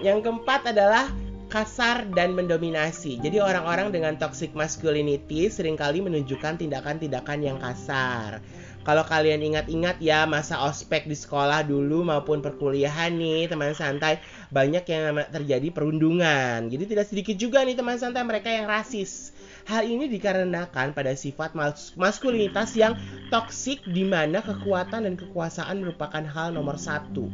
Yang 0.03 0.19
keempat 0.27 0.75
adalah 0.75 1.07
kasar 1.51 2.07
dan 2.15 2.31
mendominasi. 2.31 3.19
Jadi 3.19 3.43
orang-orang 3.43 3.91
dengan 3.91 4.15
toxic 4.15 4.55
masculinity 4.55 5.51
sering 5.51 5.75
kali 5.75 5.99
menunjukkan 5.99 6.63
tindakan-tindakan 6.63 7.39
yang 7.43 7.59
kasar. 7.59 8.39
Kalau 8.81 9.05
kalian 9.05 9.45
ingat-ingat 9.45 10.01
ya 10.01 10.25
masa 10.25 10.57
ospek 10.65 11.05
di 11.05 11.13
sekolah 11.13 11.61
dulu 11.61 12.01
maupun 12.01 12.41
perkuliahan 12.41 13.13
nih 13.13 13.45
teman 13.45 13.77
santai 13.77 14.17
banyak 14.49 14.81
yang 14.89 15.21
terjadi 15.29 15.69
perundungan. 15.69 16.65
Jadi 16.65 16.89
tidak 16.89 17.05
sedikit 17.05 17.37
juga 17.37 17.61
nih 17.61 17.77
teman 17.77 18.01
santai 18.01 18.25
mereka 18.25 18.49
yang 18.49 18.65
rasis. 18.65 19.37
Hal 19.69 19.85
ini 19.85 20.09
dikarenakan 20.09 20.97
pada 20.97 21.13
sifat 21.13 21.53
mas 21.53 21.93
maskulinitas 21.93 22.73
yang 22.73 22.97
toksik 23.29 23.85
di 23.85 24.01
mana 24.01 24.41
kekuatan 24.41 25.05
dan 25.05 25.13
kekuasaan 25.13 25.85
merupakan 25.85 26.25
hal 26.25 26.49
nomor 26.49 26.81
satu. 26.81 27.29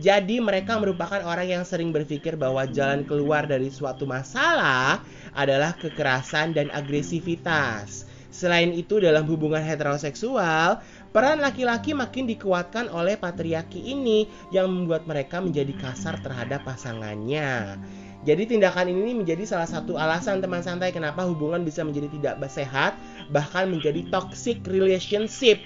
Jadi 0.00 0.40
mereka 0.40 0.80
merupakan 0.80 1.20
orang 1.20 1.60
yang 1.60 1.64
sering 1.68 1.92
berpikir 1.92 2.40
bahwa 2.40 2.64
jalan 2.64 3.04
keluar 3.04 3.44
dari 3.44 3.68
suatu 3.68 4.08
masalah 4.08 5.04
adalah 5.36 5.76
kekerasan 5.76 6.56
dan 6.56 6.72
agresivitas. 6.72 8.08
Selain 8.32 8.72
itu 8.72 8.96
dalam 8.96 9.28
hubungan 9.28 9.60
heteroseksual, 9.60 10.80
peran 11.12 11.44
laki-laki 11.44 11.92
makin 11.92 12.24
dikuatkan 12.24 12.88
oleh 12.88 13.20
patriarki 13.20 13.92
ini 13.92 14.24
yang 14.48 14.72
membuat 14.72 15.04
mereka 15.04 15.44
menjadi 15.44 15.76
kasar 15.76 16.16
terhadap 16.24 16.64
pasangannya. 16.64 17.76
Jadi 18.24 18.56
tindakan 18.56 18.88
ini 18.88 19.12
menjadi 19.12 19.44
salah 19.44 19.68
satu 19.68 20.00
alasan 20.00 20.40
teman 20.40 20.64
santai 20.64 20.96
kenapa 20.96 21.28
hubungan 21.28 21.60
bisa 21.60 21.84
menjadi 21.84 22.08
tidak 22.16 22.34
sehat, 22.48 22.96
bahkan 23.28 23.68
menjadi 23.68 24.08
toxic 24.08 24.64
relationship 24.64 25.60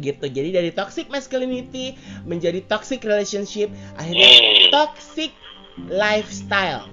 gitu. 0.00 0.26
Jadi 0.26 0.50
dari 0.50 0.70
toxic 0.74 1.06
masculinity 1.10 1.94
menjadi 2.26 2.64
toxic 2.66 3.04
relationship, 3.06 3.70
akhirnya 3.98 4.28
toxic 4.74 5.30
lifestyle. 5.90 6.90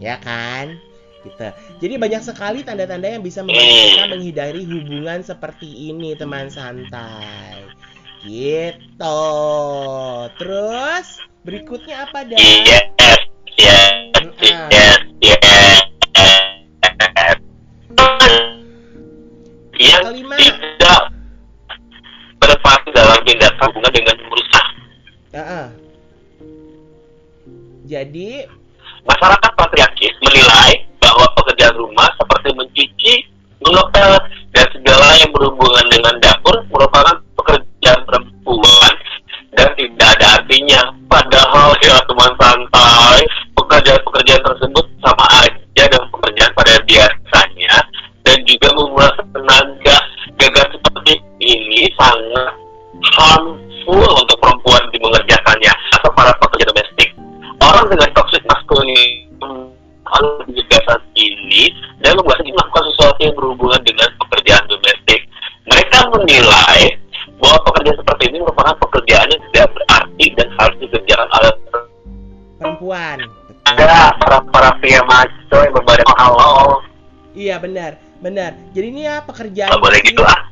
Ya 0.00 0.20
kan? 0.20 0.76
Gitu. 1.24 1.48
Jadi 1.82 1.94
banyak 1.98 2.22
sekali 2.22 2.60
tanda-tanda 2.62 3.08
yang 3.08 3.24
bisa 3.24 3.42
membantu 3.42 3.74
kita 3.74 4.04
menghindari 4.12 4.62
hubungan 4.64 5.20
seperti 5.24 5.68
ini, 5.92 6.14
teman 6.14 6.52
santai. 6.52 7.66
Gitu. 8.22 9.20
Terus 10.38 11.06
berikutnya 11.46 12.04
apa 12.08 12.26
yes. 12.28 12.84
Yang 19.78 20.02
Kelima. 20.10 20.36
tidak 20.36 21.07
berparti 23.28 23.44
dalam 23.44 23.52
tindakan 23.52 23.66
hubungan 23.68 23.92
dengan 23.92 24.16
merusak. 24.24 24.66
Ah, 25.36 25.40
ah. 25.44 25.68
Jadi 27.88 28.28
Masyarakat 29.08 29.52
patriarkis 29.56 30.12
menilai 30.20 30.84
bahwa 31.00 31.24
pekerjaan 31.40 31.80
rumah 31.80 32.12
seperti 32.20 32.52
mencuci, 32.52 33.14
mengepel, 33.64 34.20
dan 34.52 34.66
segala 34.68 35.16
yang 35.16 35.32
berhubungan 35.32 35.86
dengan 35.88 36.14
dapur 36.20 36.60
merupakan 36.68 37.16
pekerjaan 37.40 38.04
perempuan 38.04 38.92
dan 39.56 39.68
tidak 39.80 40.08
ada 40.20 40.26
artinya. 40.44 40.92
Padahal 41.08 41.72
ya 41.80 41.96
teman 42.04 42.32
santai, 42.36 43.24
pekerjaan-pekerjaan 43.56 44.44
tersebut 44.44 44.84
sama 45.00 45.24
aja 45.40 45.56
dengan 45.88 46.04
pekerjaan 46.12 46.52
pada 46.52 46.74
biasanya 46.84 47.74
dan 48.28 48.38
juga 48.44 48.68
menguras 48.76 49.16
tenaga. 49.32 49.98
Gagal 50.36 50.66
seperti 50.76 51.16
ini 51.40 51.88
sangat 51.96 52.67
harmful 53.16 54.10
untuk 54.18 54.36
perempuan 54.42 54.82
di 54.92 54.98
mengerjakannya 55.00 55.72
atau 55.96 56.10
para 56.12 56.32
pekerja 56.42 56.68
domestik. 56.68 57.10
Orang 57.64 57.86
dengan 57.88 58.08
toxic 58.14 58.42
masculinity 58.48 59.28
juga 60.50 60.78
saat 60.88 61.02
ini 61.14 61.70
dan 62.02 62.16
membuat 62.16 62.40
melakukan 62.40 62.84
sesuatu 62.92 63.20
yang 63.20 63.34
berhubungan 63.36 63.80
dengan 63.84 64.08
pekerjaan 64.26 64.64
domestik. 64.66 65.20
Mereka 65.68 65.98
menilai 66.16 66.96
bahwa 67.38 67.58
pekerjaan 67.70 67.96
seperti 68.00 68.22
ini 68.32 68.36
merupakan 68.40 68.74
pekerjaan 68.80 69.26
yang 69.28 69.42
tidak 69.52 69.66
berarti 69.76 70.26
dan 70.34 70.48
harus 70.56 70.76
dikerjakan 70.80 71.28
oleh 71.28 71.52
perempuan. 72.58 73.18
ada 73.68 74.16
para 74.16 74.40
para 74.48 74.70
pria 74.80 75.04
maco 75.04 75.58
yang 75.60 75.74
berbadan 75.76 76.08
halal. 76.16 76.80
Iya 77.36 77.60
benar, 77.60 78.00
benar. 78.24 78.56
Jadi 78.72 78.86
ini 78.88 79.04
ya 79.04 79.20
pekerjaan 79.20 79.76
Gak 79.76 79.84
boleh 79.84 80.00
gitu 80.00 80.24
ah. 80.24 80.47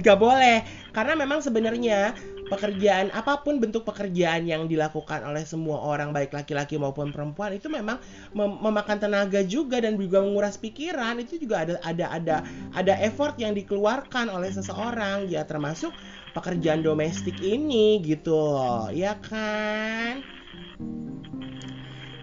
Gak 0.00 0.16
boleh, 0.16 0.64
karena 0.96 1.12
memang 1.12 1.44
sebenarnya 1.44 2.16
pekerjaan 2.50 3.14
apa 3.14 3.46
pun 3.46 3.62
bentuk 3.62 3.86
pekerjaan 3.86 4.42
yang 4.42 4.66
dilakukan 4.66 5.22
oleh 5.22 5.46
semua 5.46 5.78
orang 5.86 6.10
baik 6.10 6.34
laki-laki 6.34 6.74
maupun 6.80 7.14
perempuan 7.14 7.54
itu 7.54 7.70
memang 7.70 8.02
mem- 8.34 8.58
memakan 8.58 8.98
tenaga 8.98 9.44
juga 9.46 9.78
dan 9.78 9.94
juga 10.00 10.24
menguras 10.24 10.58
pikiran. 10.58 11.20
Itu 11.22 11.38
juga 11.38 11.62
ada 11.62 11.74
ada 11.84 12.06
ada 12.10 12.36
ada 12.74 12.94
effort 13.04 13.38
yang 13.38 13.54
dikeluarkan 13.54 14.32
oleh 14.32 14.50
seseorang. 14.50 15.30
Ya 15.30 15.46
termasuk 15.46 15.94
pekerjaan 16.34 16.82
domestik 16.82 17.38
ini 17.44 18.02
gitu. 18.02 18.56
Ya 18.90 19.14
kan? 19.20 20.24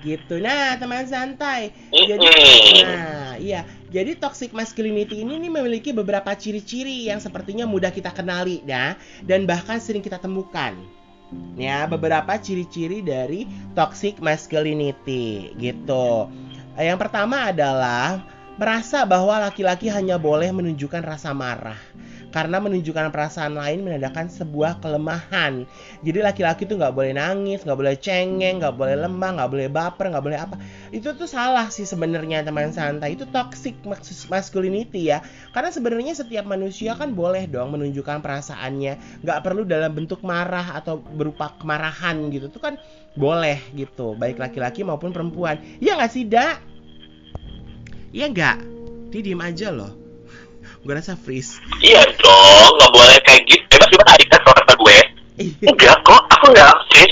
Gitu. 0.03 0.35
Nah 0.43 0.75
teman 0.75 1.07
santai. 1.07 1.71
Jadi 1.93 2.25
nah 2.83 3.35
iya 3.39 3.63
jadi 3.87 4.19
toxic 4.19 4.51
masculinity 4.51 5.23
ini 5.23 5.39
nih 5.39 5.51
memiliki 5.51 5.95
beberapa 5.95 6.35
ciri-ciri 6.35 7.07
yang 7.07 7.23
sepertinya 7.23 7.63
mudah 7.63 7.87
kita 7.87 8.11
kenali 8.11 8.59
ya. 8.67 8.99
Dan 9.23 9.47
bahkan 9.47 9.79
sering 9.79 10.03
kita 10.03 10.19
temukan. 10.19 10.75
Ya 11.59 11.87
beberapa 11.87 12.35
ciri-ciri 12.39 13.03
dari 13.03 13.47
toxic 13.75 14.19
masculinity 14.19 15.55
gitu. 15.59 16.27
Yang 16.75 16.99
pertama 17.07 17.51
adalah 17.51 18.23
merasa 18.59 19.03
bahwa 19.03 19.39
laki-laki 19.39 19.91
hanya 19.91 20.15
boleh 20.15 20.51
menunjukkan 20.51 21.03
rasa 21.03 21.31
marah 21.35 21.79
karena 22.29 22.59
menunjukkan 22.59 23.09
perasaan 23.09 23.55
lain 23.55 23.87
menandakan 23.87 24.27
sebuah 24.27 24.83
kelemahan. 24.83 25.63
Jadi 26.03 26.19
laki-laki 26.19 26.67
tuh 26.67 26.77
nggak 26.79 26.93
boleh 26.93 27.15
nangis, 27.15 27.63
nggak 27.63 27.79
boleh 27.79 27.95
cengeng, 27.97 28.59
nggak 28.59 28.75
boleh 28.75 28.95
lemah, 28.99 29.31
nggak 29.39 29.49
boleh 29.51 29.67
baper, 29.71 30.05
nggak 30.11 30.25
boleh 30.25 30.39
apa. 30.39 30.55
Itu 30.91 31.15
tuh 31.15 31.27
salah 31.29 31.71
sih 31.71 31.87
sebenarnya 31.87 32.43
teman 32.43 32.71
santai. 32.75 33.15
Itu 33.15 33.25
toxic 33.31 33.79
mas- 33.87 34.27
masculinity 34.27 35.11
ya. 35.11 35.23
Karena 35.55 35.71
sebenarnya 35.71 36.13
setiap 36.13 36.43
manusia 36.45 36.93
kan 36.99 37.15
boleh 37.15 37.47
dong 37.47 37.73
menunjukkan 37.75 38.19
perasaannya, 38.19 39.23
nggak 39.23 39.39
perlu 39.41 39.63
dalam 39.63 39.95
bentuk 39.95 40.21
marah 40.21 40.77
atau 40.77 40.99
berupa 40.99 41.55
kemarahan 41.57 42.27
gitu. 42.31 42.51
Tuh 42.51 42.61
kan 42.61 42.75
boleh 43.17 43.57
gitu, 43.73 44.13
baik 44.13 44.37
laki-laki 44.37 44.85
maupun 44.85 45.09
perempuan. 45.09 45.57
Iya 45.81 45.97
nggak 45.97 46.11
sih, 46.11 46.23
Da? 46.27 46.59
Iya 48.13 48.29
nggak? 48.31 48.57
Dia 49.11 49.21
diem 49.23 49.41
aja 49.41 49.69
loh. 49.71 50.06
Gue 50.87 50.95
rasa 50.95 51.19
freeze. 51.19 51.59
Iya 51.83 51.99
dong, 52.15 52.71
nggak 52.79 52.91
boleh 52.95 53.17
kayak 53.27 53.43
gitu. 53.43 53.75
Bebas 53.75 53.91
gimana 53.91 54.11
adik 54.15 54.27
kan 54.31 54.39
kata 54.47 54.73
gue? 54.79 54.97
Iya. 55.35 55.67
Enggak 55.67 55.97
kok, 56.07 56.23
aku 56.31 56.45
nggak 56.55 56.69
aktif. 56.71 57.09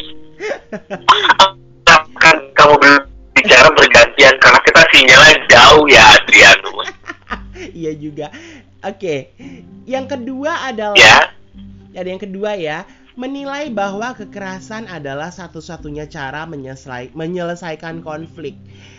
kan 2.16 2.36
kamu 2.56 2.76
bicara 3.36 3.70
bergantian 3.76 4.36
karena 4.40 4.60
kita 4.64 4.82
sinyalnya 4.96 5.36
jauh 5.52 5.86
ya 5.92 6.04
Adriano. 6.16 6.72
Iya 7.76 7.92
juga. 8.00 8.32
Oke. 8.80 9.36
Yang 9.84 10.06
kedua 10.16 10.72
adalah 10.72 10.96
Ya, 10.96 11.36
ada 11.92 12.08
yang 12.08 12.24
kedua 12.24 12.56
ya, 12.56 12.88
menilai 13.20 13.76
bahwa 13.76 14.16
kekerasan 14.16 14.88
adalah 14.88 15.36
satu-satunya 15.36 16.08
cara 16.08 16.48
menyelesai- 16.48 17.12
menyelesaikan 17.12 18.00
konflik. 18.08 18.56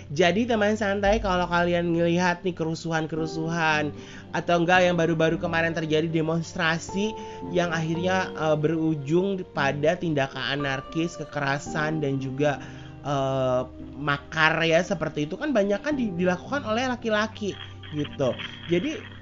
Jadi 0.07 0.47
teman 0.47 0.79
santai 0.79 1.19
kalau 1.19 1.51
kalian 1.51 1.91
ngelihat 1.91 2.47
nih 2.47 2.55
kerusuhan-kerusuhan 2.55 3.91
atau 4.31 4.55
enggak 4.63 4.87
yang 4.87 4.95
baru-baru 4.95 5.35
kemarin 5.35 5.75
terjadi 5.75 6.07
demonstrasi 6.07 7.11
yang 7.51 7.75
akhirnya 7.75 8.31
eh, 8.39 8.55
berujung 8.55 9.43
pada 9.51 9.99
tindakan 9.99 10.63
anarkis, 10.63 11.19
kekerasan 11.19 11.99
dan 11.99 12.23
juga 12.23 12.63
eh, 13.03 13.63
makar 13.99 14.63
ya 14.63 14.79
seperti 14.87 15.27
itu 15.27 15.35
kan 15.35 15.51
banyak 15.51 15.83
kan 15.83 15.99
di- 15.99 16.15
dilakukan 16.15 16.63
oleh 16.63 16.87
laki-laki 16.87 17.59
gitu. 17.91 18.39
Jadi 18.71 19.16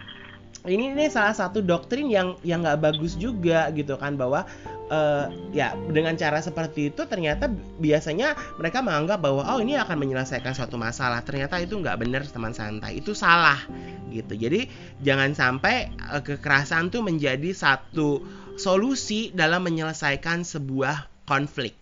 ini 0.64 0.96
ini 0.96 1.12
salah 1.12 1.36
satu 1.36 1.60
doktrin 1.60 2.08
yang 2.08 2.40
yang 2.40 2.64
nggak 2.64 2.80
bagus 2.80 3.20
juga 3.20 3.68
gitu 3.76 4.00
kan 4.00 4.16
bahwa 4.16 4.48
eh, 4.88 5.28
ya 5.52 5.76
dengan 5.92 6.16
cara 6.16 6.40
seperti 6.40 6.88
itu 6.88 7.04
ternyata 7.04 7.52
biasanya 7.76 8.32
mereka 8.56 8.80
menganggap 8.80 9.20
bahwa 9.20 9.44
oh 9.44 9.60
ini 9.60 9.76
akan 9.76 10.00
menyelesaikan 10.00 10.56
suatu 10.56 10.80
masalah. 10.80 11.20
Ternyata 11.20 11.60
itu 11.60 11.76
nggak 11.76 12.00
benar 12.00 12.24
teman 12.24 12.56
santai. 12.56 12.96
Itu 12.96 13.12
salah 13.12 13.60
gitu. 14.08 14.32
Jadi 14.32 14.64
jangan 15.04 15.36
sampai 15.36 15.92
eh, 15.92 16.22
kekerasan 16.24 16.88
tuh 16.88 17.04
menjadi 17.04 17.52
satu 17.52 18.24
solusi 18.56 19.36
dalam 19.36 19.68
menyelesaikan 19.68 20.48
sebuah 20.48 21.28
konflik. 21.28 21.76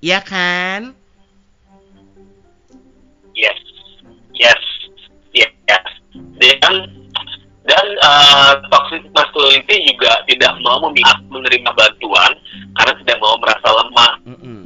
Ya 0.00 0.24
kan? 0.24 0.96
Yes, 3.36 3.60
yes, 4.32 4.64
yes, 5.36 5.52
yes. 5.68 5.84
Dan 6.40 7.03
dan 7.64 7.86
uh, 8.04 8.52
toxic 8.68 9.00
masculinity 9.16 9.88
juga 9.88 10.20
tidak 10.28 10.52
mau 10.60 10.76
menerima 11.32 11.70
bantuan 11.72 12.32
karena 12.76 12.92
tidak 13.00 13.16
mau 13.24 13.40
merasa 13.40 13.68
lemah. 13.72 14.12
Mm-mm. 14.28 14.60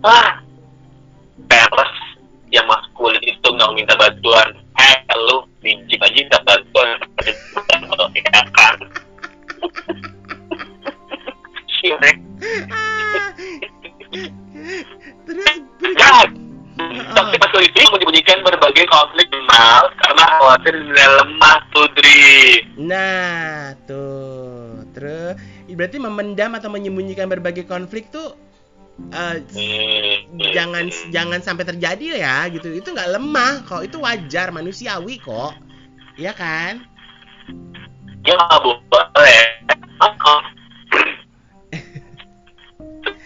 Ah, 0.00 0.40
peres 1.44 1.94
yang 2.48 2.64
maskulin 2.64 3.20
itu 3.28 3.44
nggak 3.44 3.72
minta 3.76 3.94
bantuan. 4.00 4.56
Eh, 4.80 4.96
lu 5.28 5.44
bijik 5.60 6.00
aja 6.00 6.16
minta 6.16 6.40
bantuan. 6.48 6.96
ya 8.16 8.42
kan? 8.56 8.76
Sirik. 11.76 12.16
toxic 17.14 17.38
masculinity 17.42 17.82
menyembunyikan 17.90 18.38
berbagai 18.46 18.84
konflik 18.90 19.28
mal 19.50 19.90
karena 20.02 20.24
khawatir 20.38 20.72
dinilai 20.74 21.08
lemah 21.22 21.56
tuh 21.74 21.88
Dri. 21.98 22.62
Nah, 22.78 23.74
tuh. 23.88 24.86
Terus 24.94 25.34
berarti 25.74 25.98
memendam 25.98 26.54
atau 26.54 26.70
menyembunyikan 26.70 27.26
berbagai 27.26 27.66
konflik 27.66 28.10
tuh 28.14 28.38
eh, 29.10 29.42
Hmm. 29.42 30.38
jangan 30.54 30.86
jangan 31.10 31.42
sampai 31.42 31.66
terjadi 31.66 32.22
ya 32.22 32.46
gitu. 32.50 32.70
Itu 32.70 32.94
nggak 32.94 33.18
lemah 33.18 33.66
kok, 33.66 33.82
itu 33.82 33.98
wajar 33.98 34.54
manusiawi 34.54 35.18
kok. 35.18 35.58
Iya 36.14 36.30
kan? 36.30 36.86
Ya 38.22 38.38
boleh. 38.62 39.42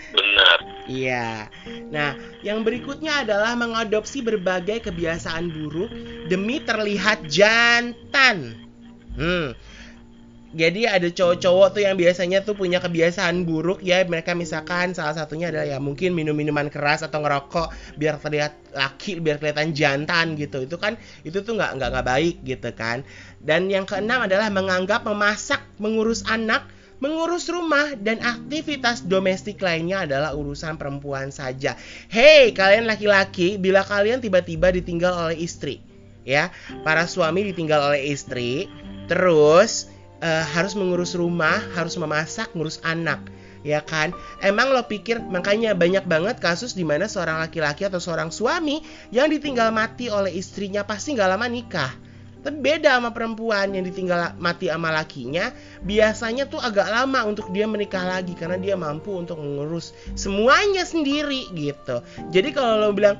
Bener. 0.09 0.59
Iya. 0.89 1.53
Nah, 1.93 2.17
yang 2.49 2.65
berikutnya 2.65 3.29
adalah 3.29 3.53
mengadopsi 3.61 4.25
berbagai 4.25 4.89
kebiasaan 4.89 5.53
buruk 5.53 5.93
demi 6.33 6.65
terlihat 6.65 7.29
jantan. 7.29 8.57
Hmm. 9.13 9.53
Jadi 10.49 10.89
ada 10.89 11.05
cowok-cowok 11.13 11.77
tuh 11.77 11.85
yang 11.85 12.01
biasanya 12.01 12.41
tuh 12.41 12.57
punya 12.57 12.81
kebiasaan 12.81 13.45
buruk 13.45 13.85
ya 13.85 14.01
mereka 14.09 14.33
misalkan 14.33 14.97
salah 14.97 15.13
satunya 15.13 15.53
adalah 15.53 15.69
ya 15.69 15.77
mungkin 15.77 16.17
minum 16.17 16.33
minuman 16.33 16.73
keras 16.73 17.05
atau 17.05 17.21
ngerokok 17.21 18.01
biar 18.01 18.17
terlihat 18.17 18.57
laki 18.73 19.21
biar 19.21 19.37
kelihatan 19.37 19.77
jantan 19.77 20.41
gitu 20.41 20.65
itu 20.65 20.81
kan 20.81 20.97
itu 21.21 21.45
tuh 21.45 21.53
nggak 21.53 21.77
nggak 21.77 21.89
nggak 21.93 22.07
baik 22.09 22.37
gitu 22.49 22.71
kan 22.73 23.05
dan 23.45 23.69
yang 23.69 23.85
keenam 23.85 24.25
adalah 24.25 24.49
menganggap 24.49 25.05
memasak 25.05 25.61
mengurus 25.77 26.25
anak 26.25 26.65
Mengurus 26.99 27.47
rumah 27.47 27.95
dan 27.95 28.19
aktivitas 28.19 29.07
domestik 29.07 29.63
lainnya 29.63 30.03
adalah 30.03 30.35
urusan 30.35 30.75
perempuan 30.75 31.31
saja. 31.31 31.79
Hei, 32.11 32.51
kalian 32.51 32.91
laki-laki, 32.91 33.55
bila 33.55 33.87
kalian 33.87 34.19
tiba-tiba 34.19 34.75
ditinggal 34.75 35.15
oleh 35.15 35.39
istri, 35.39 35.79
ya, 36.27 36.51
para 36.83 37.07
suami 37.07 37.47
ditinggal 37.55 37.95
oleh 37.95 38.03
istri, 38.11 38.67
terus 39.07 39.87
eh, 40.19 40.43
harus 40.43 40.75
mengurus 40.75 41.15
rumah, 41.15 41.63
harus 41.79 41.95
memasak, 41.95 42.51
ngurus 42.59 42.83
anak, 42.83 43.31
ya 43.63 43.79
kan? 43.79 44.11
Emang 44.43 44.75
lo 44.75 44.83
pikir 44.91 45.23
makanya 45.23 45.79
banyak 45.79 46.03
banget 46.03 46.43
kasus 46.43 46.75
di 46.75 46.83
mana 46.83 47.07
seorang 47.07 47.39
laki-laki 47.39 47.87
atau 47.87 48.03
seorang 48.03 48.35
suami 48.35 48.83
yang 49.15 49.31
ditinggal 49.31 49.71
mati 49.71 50.11
oleh 50.11 50.35
istrinya 50.35 50.83
pasti 50.83 51.15
nggak 51.15 51.31
lama 51.31 51.47
nikah. 51.47 52.08
Tapi 52.39 52.57
beda 52.63 52.99
sama 52.99 53.11
perempuan 53.11 53.75
yang 53.75 53.83
ditinggal 53.83 54.39
mati 54.39 54.71
sama 54.71 54.95
lakinya, 54.95 55.51
biasanya 55.83 56.47
tuh 56.47 56.63
agak 56.63 56.87
lama 56.87 57.27
untuk 57.27 57.51
dia 57.51 57.67
menikah 57.67 58.07
lagi 58.07 58.33
karena 58.39 58.57
dia 58.57 58.79
mampu 58.79 59.11
untuk 59.11 59.43
mengurus 59.43 59.91
semuanya 60.15 60.87
sendiri 60.87 61.51
gitu. 61.53 61.99
Jadi 62.31 62.49
kalau 62.55 62.79
lo 62.79 62.95
bilang 62.95 63.19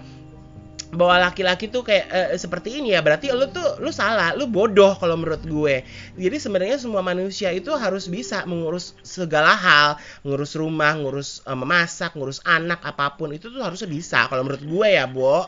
bahwa 0.89 1.29
laki-laki 1.29 1.69
tuh 1.69 1.85
kayak 1.85 2.07
eh, 2.09 2.29
seperti 2.41 2.81
ini 2.81 2.97
ya 2.97 3.05
berarti 3.05 3.29
lo 3.29 3.53
tuh 3.53 3.77
lu 3.85 3.93
salah, 3.93 4.33
lu 4.33 4.49
bodoh 4.49 4.97
kalau 4.97 5.21
menurut 5.21 5.45
gue. 5.45 5.85
Jadi 6.17 6.37
sebenarnya 6.41 6.81
semua 6.81 7.05
manusia 7.05 7.53
itu 7.53 7.69
harus 7.77 8.09
bisa 8.09 8.49
mengurus 8.49 8.97
segala 9.05 9.53
hal, 9.53 10.01
ngurus 10.25 10.57
rumah, 10.57 10.97
ngurus 10.97 11.45
eh, 11.45 11.53
memasak, 11.53 12.17
ngurus 12.17 12.41
anak 12.49 12.81
apa 12.81 13.13
pun 13.21 13.37
itu 13.37 13.53
tuh 13.53 13.61
harusnya 13.61 13.89
bisa 13.91 14.25
kalau 14.33 14.49
menurut 14.49 14.65
gue 14.65 14.89
ya, 14.89 15.05
Bo. 15.05 15.45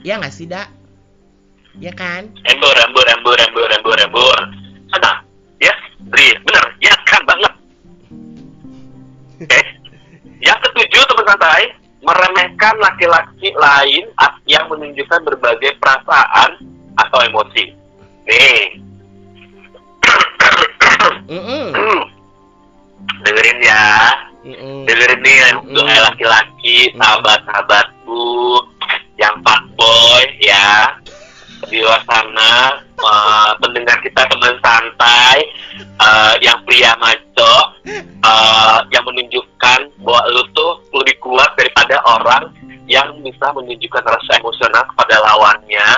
Ya 0.00 0.16
nggak 0.16 0.32
sih, 0.32 0.48
Dak? 0.48 0.68
Ya 1.78 1.92
kan? 1.92 2.26
Embur, 2.48 2.74
embur, 2.88 3.06
embur, 3.06 3.36
embur, 3.38 3.68
embur, 3.70 3.98
embur. 4.00 4.38
Sana. 4.90 5.22
Ya, 5.60 5.70
Dri, 6.10 6.34
bener. 6.42 6.64
Ya 6.80 6.94
kan 7.06 7.22
banget. 7.28 7.52
Oke. 9.44 9.60
Yang 10.40 10.58
ketujuh, 10.66 11.02
teman 11.04 11.26
santai, 11.28 11.64
meremehkan 12.00 12.74
laki-laki 12.80 13.52
lain 13.54 14.08
yang 14.48 14.64
menunjukkan 14.72 15.20
berbagai 15.20 15.76
perasaan 15.78 16.64
atau 16.96 17.18
emosi. 17.28 17.76
Nih. 18.24 18.80
Dengerin 23.24 23.58
ya. 23.60 23.84
Dengerin 24.88 25.20
nih 25.20 25.38
untuk 25.60 25.84
Mm. 25.84 26.00
laki-laki 26.08 26.88
sahabat-sahabatku 26.96 28.24
yang 29.20 29.36
fuckboy 29.44 30.24
ya. 30.40 30.96
Di 31.68 31.84
luar 31.84 32.00
sana 32.08 32.80
eh, 32.80 33.50
pendengar 33.60 34.00
kita 34.00 34.24
teman 34.32 34.56
santai 34.64 35.44
eh, 35.76 36.34
yang 36.40 36.56
pria 36.64 36.96
maco 36.96 37.76
eh, 37.84 38.78
yang 38.90 39.04
menunjukkan 39.04 39.80
bahwa 40.00 40.22
lu 40.32 40.42
tuh 40.56 40.80
lebih 40.96 41.20
kuat 41.20 41.52
daripada 41.60 42.00
orang 42.08 42.48
yang 42.88 43.12
bisa 43.22 43.52
menunjukkan 43.54 44.02
rasa 44.02 44.40
emosional 44.40 44.82
kepada 44.96 45.20
lawannya. 45.20 45.88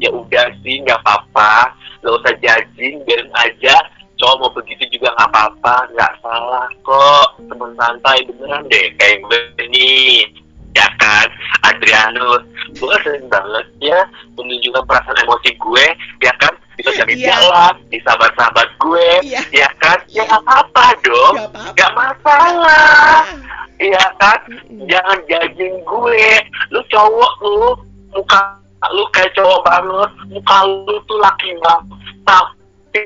Ya 0.00 0.08
udah 0.10 0.50
sih 0.64 0.80
nggak 0.82 1.04
apa-apa. 1.04 1.76
Nggak 2.00 2.14
usah 2.16 2.32
judging 2.40 3.04
biarin 3.04 3.30
aja. 3.36 3.76
Cowok 4.16 4.36
mau 4.40 4.50
begitu 4.56 4.88
juga 4.96 5.12
nggak 5.14 5.30
apa-apa. 5.30 5.74
Nggak 5.94 6.12
salah 6.24 6.66
kok. 6.82 7.28
Teman 7.44 7.70
santai 7.76 8.24
beneran 8.24 8.64
deh 8.72 8.86
kayak 8.96 9.20
gue 9.28 9.68
nih 9.68 10.40
ya 10.72 10.86
kan 10.96 11.26
Adrianus 11.66 12.42
gue 12.72 12.94
sering 13.02 13.26
banget 13.26 13.66
ya 13.82 13.98
menunjukkan 14.38 14.84
perasaan 14.86 15.18
emosi 15.22 15.50
gue 15.58 15.86
ya 16.22 16.32
kan 16.38 16.54
di 16.78 16.82
sosial 16.86 17.06
media 17.06 17.34
Iya. 17.34 17.48
lah 17.50 17.72
di 17.90 17.98
sahabat-sahabat 18.00 18.68
gue 18.78 19.08
Iya. 19.26 19.42
ya 19.52 19.68
kan 19.82 19.98
ya 20.08 20.24
apa-apa 20.30 20.94
dong 21.02 21.34
Nggak 21.36 21.48
apa-apa. 21.50 21.72
nggak 21.74 21.92
masalah 21.94 23.24
Ah. 23.26 23.58
Iya 23.80 24.04
kan? 24.20 24.40
Jangan 24.84 25.18
judging 25.24 25.80
gue. 25.88 26.24
Lu 26.68 26.84
cowok 26.92 27.32
lu, 27.40 27.72
muka 28.12 28.60
lu 28.92 29.08
kayak 29.16 29.32
cowok 29.32 29.64
banget. 29.64 30.10
Muka 30.28 30.56
lu 30.68 31.00
tuh 31.08 31.16
laki 31.16 31.56
banget. 31.64 31.88
Tapi 32.28 33.00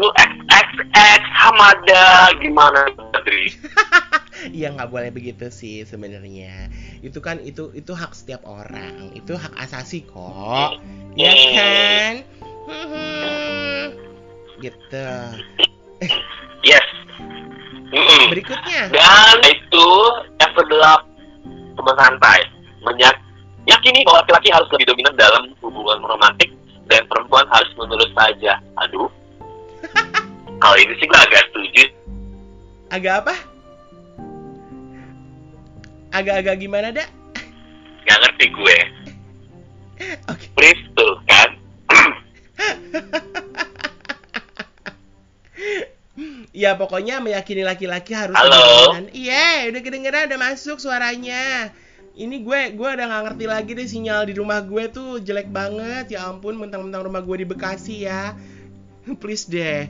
lu 0.00 0.08
XXX 0.16 1.20
Hamada. 1.28 2.32
Gimana, 2.40 2.88
Adri? 3.12 3.52
Iya 4.54 4.74
nggak 4.74 4.90
boleh 4.90 5.10
begitu 5.10 5.50
sih 5.50 5.82
sebenarnya. 5.82 6.70
Itu 7.02 7.18
kan 7.18 7.42
itu 7.42 7.74
itu 7.74 7.92
hak 7.94 8.14
setiap 8.14 8.46
orang. 8.46 9.10
Itu 9.14 9.34
hak 9.34 9.54
asasi 9.58 10.06
kok. 10.06 10.78
Ya 11.18 11.32
kan? 11.34 12.14
Hmm. 12.68 13.84
Gitu. 14.62 15.06
Yes. 16.62 16.86
Mm-mm. 17.88 18.22
Berikutnya. 18.30 18.92
Dan 18.92 19.36
itu 19.48 19.88
yang 20.38 20.52
kedelapan 20.54 21.08
teman 21.74 21.96
santai. 21.96 22.40
Menyak 22.84 23.16
yakini 23.66 24.06
bahwa 24.06 24.22
laki-laki 24.22 24.48
harus 24.54 24.68
lebih 24.76 24.94
dominan 24.94 25.14
dalam 25.18 25.50
hubungan 25.64 25.98
romantik 26.04 26.52
dan 26.86 27.04
perempuan 27.10 27.48
harus 27.50 27.70
menurut 27.74 28.10
saja. 28.14 28.60
Aduh. 28.86 29.10
Kalau 30.62 30.76
ini 30.76 30.90
sih 30.98 31.06
gue 31.06 31.14
agak 31.14 31.54
setuju 31.54 31.86
Agak 32.88 33.14
apa? 33.22 33.34
Agak-agak 36.08 36.56
gimana, 36.60 36.90
Dak? 36.92 37.08
nggak 38.08 38.18
ngerti 38.24 38.46
gue 38.56 38.78
Oke. 40.32 40.46
Please 40.56 40.80
tuh 40.96 41.20
kan 41.28 41.50
Ya 46.56 46.74
pokoknya 46.74 47.22
meyakini 47.22 47.62
laki-laki 47.62 48.10
harus 48.16 48.34
Halo? 48.34 48.90
Iya, 49.14 49.70
udah 49.70 49.78
kedengeran 49.84 50.26
udah 50.26 50.40
masuk 50.42 50.82
suaranya. 50.82 51.70
Ini 52.18 52.42
gue 52.42 52.74
gue 52.74 52.88
udah 52.98 53.06
nggak 53.06 53.22
ngerti 53.30 53.46
lagi 53.46 53.78
deh 53.78 53.86
sinyal 53.86 54.26
di 54.26 54.34
rumah 54.34 54.58
gue 54.66 54.90
tuh 54.90 55.22
jelek 55.22 55.46
banget. 55.54 56.18
Ya 56.18 56.26
ampun, 56.26 56.58
mentang-mentang 56.58 57.06
rumah 57.06 57.22
gue 57.22 57.46
di 57.46 57.46
Bekasi 57.46 58.10
ya. 58.10 58.34
Please 59.22 59.46
deh. 59.46 59.86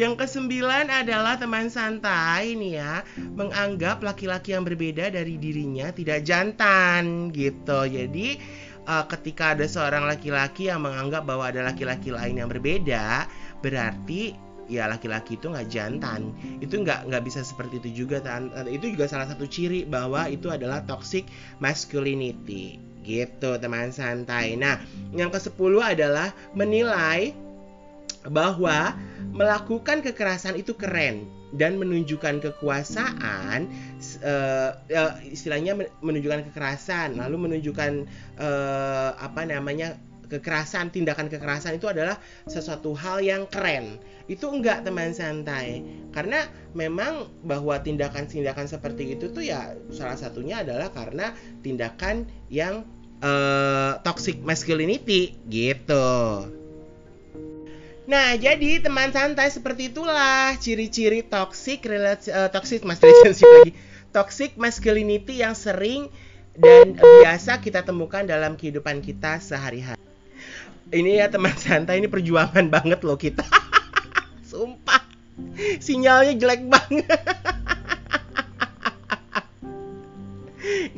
Yang 0.00 0.14
kesembilan 0.14 0.92
adalah 0.92 1.40
teman 1.40 1.72
santai 1.72 2.54
nih 2.56 2.72
ya 2.80 2.94
menganggap 3.16 4.04
laki-laki 4.04 4.52
yang 4.52 4.64
berbeda 4.64 5.08
dari 5.12 5.40
dirinya 5.40 5.90
tidak 5.92 6.24
jantan 6.24 7.32
gitu. 7.32 7.88
Jadi 7.88 8.36
eh, 8.84 9.04
ketika 9.08 9.56
ada 9.56 9.66
seorang 9.66 10.04
laki-laki 10.04 10.68
yang 10.68 10.84
menganggap 10.84 11.24
bahwa 11.24 11.48
ada 11.48 11.64
laki-laki 11.64 12.12
lain 12.12 12.40
yang 12.40 12.48
berbeda 12.52 13.26
berarti 13.64 14.36
ya 14.70 14.86
laki-laki 14.86 15.34
itu 15.40 15.50
nggak 15.50 15.68
jantan. 15.68 16.30
Itu 16.62 16.80
nggak 16.80 17.10
nggak 17.10 17.22
bisa 17.26 17.42
seperti 17.42 17.82
itu 17.82 18.06
juga 18.06 18.22
tan. 18.22 18.54
Itu 18.70 18.92
juga 18.94 19.10
salah 19.10 19.26
satu 19.26 19.48
ciri 19.48 19.82
bahwa 19.88 20.30
itu 20.30 20.46
adalah 20.52 20.86
toxic 20.86 21.26
masculinity 21.58 22.78
gitu 23.02 23.58
teman 23.58 23.90
santai. 23.90 24.54
Nah 24.54 24.78
yang 25.16 25.34
ke 25.34 25.40
10 25.42 25.56
adalah 25.80 26.30
menilai 26.54 27.34
bahwa 28.28 28.92
melakukan 29.32 30.04
kekerasan 30.04 30.58
itu 30.60 30.76
keren 30.76 31.24
dan 31.56 31.80
menunjukkan 31.80 32.44
kekuasaan 32.44 33.66
uh, 34.22 34.70
uh, 34.76 35.12
istilahnya 35.26 35.74
menunjukkan 36.04 36.52
kekerasan 36.52 37.18
lalu 37.18 37.48
menunjukkan 37.50 38.06
uh, 38.38 39.10
apa 39.18 39.42
namanya 39.48 39.98
kekerasan 40.30 40.94
tindakan 40.94 41.26
kekerasan 41.26 41.82
itu 41.82 41.90
adalah 41.90 42.14
sesuatu 42.46 42.94
hal 42.94 43.18
yang 43.18 43.50
keren. 43.50 43.98
Itu 44.30 44.46
enggak 44.46 44.86
teman 44.86 45.10
santai. 45.10 45.82
Karena 46.14 46.46
memang 46.70 47.26
bahwa 47.42 47.74
tindakan-tindakan 47.82 48.70
seperti 48.70 49.18
itu 49.18 49.34
tuh 49.34 49.42
ya 49.42 49.74
salah 49.90 50.14
satunya 50.14 50.62
adalah 50.62 50.94
karena 50.94 51.34
tindakan 51.66 52.30
yang 52.46 52.86
uh, 53.26 53.98
toxic 54.06 54.38
masculinity 54.46 55.34
gitu 55.50 56.06
Nah, 58.10 58.34
jadi 58.34 58.82
teman 58.82 59.14
santai 59.14 59.54
seperti 59.54 59.94
itulah 59.94 60.58
ciri-ciri 60.58 61.22
toxic 61.22 61.86
uh, 61.86 62.50
toxic 62.50 62.82
masculinity 62.82 63.46
lagi. 63.54 63.72
Toxic 64.10 64.58
masculinity 64.58 65.46
yang 65.46 65.54
sering 65.54 66.10
dan 66.58 66.98
biasa 66.98 67.62
kita 67.62 67.86
temukan 67.86 68.26
dalam 68.26 68.58
kehidupan 68.58 68.98
kita 68.98 69.38
sehari-hari. 69.38 70.02
Ini 70.90 71.22
ya 71.22 71.26
teman 71.30 71.54
santai 71.54 72.02
ini 72.02 72.10
perjuangan 72.10 72.66
banget 72.74 72.98
loh 73.06 73.14
kita. 73.14 73.46
Sumpah. 74.50 75.06
Sinyalnya 75.78 76.34
jelek 76.34 76.66
banget. 76.66 77.22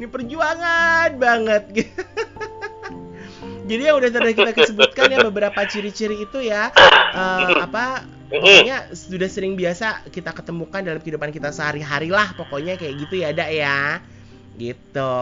ini 0.01 0.09
perjuangan 0.09 1.13
banget 1.21 1.63
gitu. 1.77 2.22
Jadi 3.73 3.83
yang 3.89 3.97
udah 3.97 4.11
tadi 4.13 4.33
kita 4.37 4.53
sebutkan 4.69 5.09
ya 5.09 5.19
beberapa 5.25 5.61
ciri-ciri 5.65 6.29
itu 6.29 6.45
ya 6.45 6.69
uh, 6.77 7.65
apa 7.65 8.05
pokoknya 8.29 8.93
sudah 8.93 9.29
sering 9.33 9.57
biasa 9.57 10.13
kita 10.13 10.37
ketemukan 10.37 10.85
dalam 10.85 11.01
kehidupan 11.01 11.33
kita 11.33 11.49
sehari-hari 11.49 12.13
lah 12.13 12.37
pokoknya 12.37 12.77
kayak 12.77 13.01
gitu 13.09 13.25
ya 13.25 13.33
dak 13.33 13.49
ya 13.49 14.05
gitu. 14.61 15.17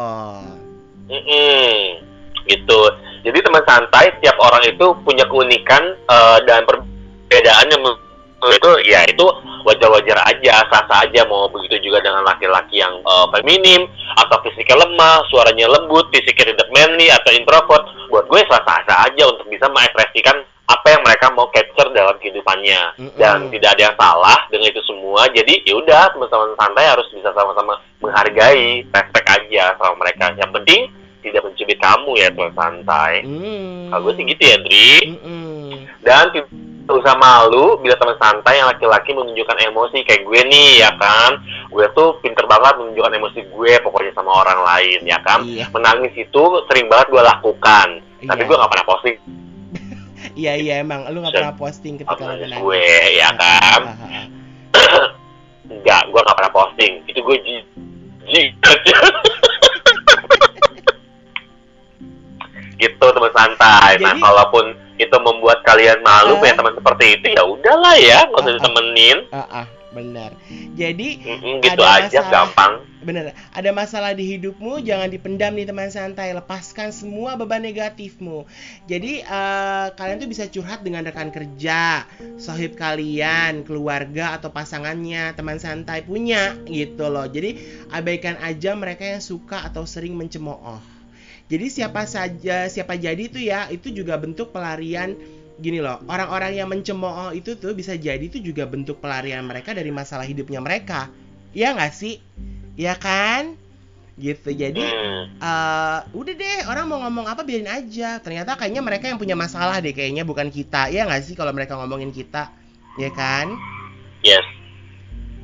Mm 1.06 1.22
-mm, 1.22 1.70
gitu. 2.50 2.80
Jadi 3.22 3.38
teman 3.38 3.62
santai 3.62 4.10
tiap 4.18 4.34
orang 4.42 4.66
itu 4.66 4.86
punya 5.06 5.26
keunikan 5.30 5.94
uh, 6.10 6.42
dan 6.42 6.66
perbedaan 6.66 7.66
yang 7.70 7.82
itu 8.40 8.70
ya 8.88 9.04
itu 9.04 9.26
wajar-wajar 9.68 10.16
aja, 10.24 10.64
sah-sah 10.72 11.04
aja 11.04 11.28
mau 11.28 11.52
begitu 11.52 11.76
juga 11.84 12.00
dengan 12.00 12.24
laki-laki 12.24 12.80
yang 12.80 13.04
uh, 13.04 13.28
feminim 13.36 13.84
atau 14.16 14.40
fisiknya 14.40 14.80
lemah, 14.80 15.20
suaranya 15.28 15.68
lembut, 15.68 16.08
fisiknya 16.08 16.56
tidak 16.56 16.68
manly 16.72 17.12
atau 17.12 17.30
introvert. 17.36 17.84
Buat 18.11 18.27
gue 18.27 18.40
sah-sah 18.51 19.07
aja 19.07 19.23
untuk 19.31 19.46
bisa 19.46 19.70
mengekspresikan 19.70 20.42
apa 20.70 20.87
yang 20.87 21.03
mereka 21.03 21.27
mau 21.35 21.51
capture 21.51 21.90
dalam 21.90 22.14
kehidupannya 22.23 22.81
mm-hmm. 22.94 23.18
dan 23.18 23.51
tidak 23.51 23.75
ada 23.75 23.83
yang 23.90 23.96
salah 23.99 24.38
dengan 24.51 24.70
itu 24.70 24.83
semua. 24.87 25.27
Jadi 25.31 25.66
ya 25.66 25.75
udah 25.79 26.14
teman-teman 26.14 26.55
santai 26.55 26.87
harus 26.87 27.07
bisa 27.11 27.31
sama-sama 27.35 27.75
menghargai, 27.99 28.87
respect 28.87 29.27
aja 29.27 29.75
sama 29.79 29.94
mereka. 29.99 30.31
Yang 30.38 30.51
penting 30.62 30.81
tidak 31.20 31.42
mencubit 31.44 31.79
kamu 31.83 32.11
ya 32.16 32.29
teman 32.31 32.53
santai. 32.55 33.12
Mm. 33.27 33.90
Kalau 33.90 34.03
gue 34.07 34.14
sih 34.14 34.25
gitu 34.31 34.42
ya, 34.46 34.57
Dri. 34.62 34.92
Mm-hmm. 35.11 35.68
Dan 36.07 36.25
usah 36.88 37.14
malu 37.21 37.77
bila 37.83 37.95
teman 37.99 38.16
santai 38.16 38.62
yang 38.62 38.69
laki-laki 38.73 39.12
menunjukkan 39.12 39.59
emosi 39.69 40.01
kayak 40.07 40.25
gue 40.25 40.40
nih 40.49 40.81
ya 40.87 40.90
kan? 40.97 41.37
Gue 41.69 41.87
tuh 41.93 42.16
pinter 42.25 42.47
banget 42.49 42.81
menunjukkan 42.81 43.14
emosi 43.21 43.40
gue 43.53 43.73
pokoknya 43.85 44.12
sama 44.16 44.33
orang 44.40 44.61
lain 44.64 45.01
ya 45.05 45.19
kan? 45.21 45.45
Iya. 45.45 45.69
menangis 45.71 46.12
itu 46.16 46.43
sering 46.71 46.88
banget 46.88 47.12
gue 47.12 47.23
lakukan 47.23 47.88
iya. 48.23 48.29
tapi 48.33 48.43
gue 48.49 48.57
gak 48.57 48.73
pernah 48.73 48.87
posting. 48.88 49.16
Iya 50.37 50.53
iya 50.57 50.75
emang 50.85 51.09
lu 51.11 51.25
gak 51.25 51.33
pernah 51.37 51.57
posting 51.57 51.97
ketika 52.01 52.23
lu 52.23 52.37
menangis. 52.38 52.61
gue 52.61 52.87
ya 53.19 53.29
kan? 53.35 53.81
enggak 55.69 56.03
gue 56.09 56.21
gak 56.21 56.38
pernah 56.38 56.53
posting. 56.55 56.93
Itu 57.09 57.21
gue 57.25 57.37
jijik 57.45 58.49
gitu 62.81 63.05
teman 63.12 63.33
santai. 63.37 64.01
Nah, 64.01 64.01
Jadi, 64.01 64.05
nah 64.05 64.14
kalaupun 64.16 64.64
itu 65.00 65.16
membuat 65.20 65.64
kalian 65.64 66.04
malu 66.04 66.36
uh, 66.36 66.40
punya 66.40 66.54
teman 66.56 66.74
seperti 66.76 67.04
itu 67.16 67.26
ya 67.32 67.42
udahlah 67.44 67.96
ya 67.96 68.18
nggak 68.28 68.40
usah 68.40 68.52
uh, 68.52 68.56
ditemenin. 68.60 69.18
Uh, 69.32 69.40
uh, 69.40 69.66
benar 69.90 70.30
jadi 70.78 71.08
mm-hmm, 71.18 71.54
gitu 71.66 71.82
ada 71.82 72.06
aja 72.06 72.18
masalah, 72.22 72.30
gampang. 72.30 72.72
Benar 73.00 73.24
ada 73.32 73.70
masalah 73.74 74.12
di 74.14 74.24
hidupmu 74.36 74.80
jangan 74.86 75.10
dipendam 75.10 75.52
nih 75.56 75.66
teman 75.66 75.90
santai. 75.90 76.30
Lepaskan 76.30 76.94
semua 76.94 77.34
beban 77.34 77.60
negatifmu. 77.60 78.46
Jadi 78.86 79.24
uh, 79.26 79.90
kalian 79.98 80.22
tuh 80.22 80.30
bisa 80.30 80.46
curhat 80.46 80.86
dengan 80.86 81.02
rekan 81.02 81.34
kerja 81.34 82.06
sohib 82.38 82.78
kalian 82.78 83.66
keluarga 83.66 84.38
atau 84.38 84.54
pasangannya 84.54 85.34
teman 85.34 85.58
santai 85.58 86.06
punya 86.06 86.54
gitu 86.70 87.10
loh. 87.10 87.26
Jadi 87.26 87.58
abaikan 87.90 88.38
aja 88.40 88.78
mereka 88.78 89.02
yang 89.04 89.20
suka 89.20 89.64
atau 89.66 89.84
sering 89.84 90.14
mencemooh 90.14 90.99
jadi 91.50 91.66
siapa 91.66 92.06
saja, 92.06 92.70
siapa 92.70 92.94
jadi 92.94 93.26
itu 93.26 93.42
ya, 93.42 93.66
itu 93.74 93.90
juga 93.90 94.14
bentuk 94.14 94.54
pelarian. 94.54 95.18
Gini 95.58 95.82
loh. 95.82 95.98
Orang-orang 96.06 96.54
yang 96.54 96.70
mencemooh 96.70 97.34
itu 97.34 97.58
tuh 97.58 97.74
bisa 97.74 97.98
jadi 97.98 98.22
itu 98.22 98.38
juga 98.38 98.70
bentuk 98.70 99.02
pelarian 99.02 99.42
mereka 99.42 99.74
dari 99.74 99.90
masalah 99.90 100.22
hidupnya 100.22 100.62
mereka. 100.62 101.10
Iya 101.50 101.74
nggak 101.74 101.92
sih? 101.92 102.22
Ya 102.78 102.94
kan? 102.94 103.58
gitu 104.20 104.52
jadi 104.52 104.84
uh, 105.40 106.04
udah 106.12 106.34
deh 106.36 106.68
orang 106.68 106.84
mau 106.84 107.00
ngomong 107.00 107.24
apa 107.24 107.40
biarin 107.40 107.72
aja. 107.72 108.20
Ternyata 108.20 108.52
kayaknya 108.52 108.84
mereka 108.84 109.08
yang 109.08 109.16
punya 109.16 109.32
masalah 109.32 109.80
deh 109.80 109.96
kayaknya 109.96 110.28
bukan 110.28 110.52
kita. 110.52 110.92
Ya 110.92 111.08
nggak 111.08 111.24
sih 111.24 111.32
kalau 111.32 111.56
mereka 111.56 111.80
ngomongin 111.80 112.12
kita? 112.12 112.52
Ya 113.00 113.08
kan? 113.16 113.56
Yes. 114.20 114.44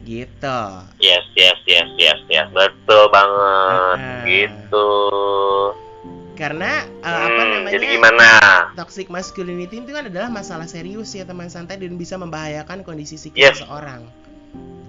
Gitu. 0.04 0.60
Yes 1.00 1.24
yes 1.40 1.56
yes 1.64 1.88
yes 1.96 2.20
yes. 2.28 2.46
Betul 2.52 3.08
banget. 3.08 3.96
Uh, 3.96 4.24
gitu 4.28 4.88
karena 6.46 6.86
uh, 7.02 7.10
hmm, 7.10 7.26
apa 7.26 7.42
namanya 7.42 7.74
jadi 7.74 7.86
gimana? 7.98 8.28
toxic 8.78 9.10
masculinity 9.10 9.82
itu 9.82 9.90
kan 9.90 10.06
adalah 10.06 10.30
masalah 10.30 10.70
serius 10.70 11.10
ya 11.10 11.26
teman 11.26 11.50
santai 11.50 11.74
dan 11.74 11.98
bisa 11.98 12.14
membahayakan 12.14 12.86
kondisi 12.86 13.18
psikis 13.18 13.42
yes. 13.42 13.58
seseorang. 13.58 14.06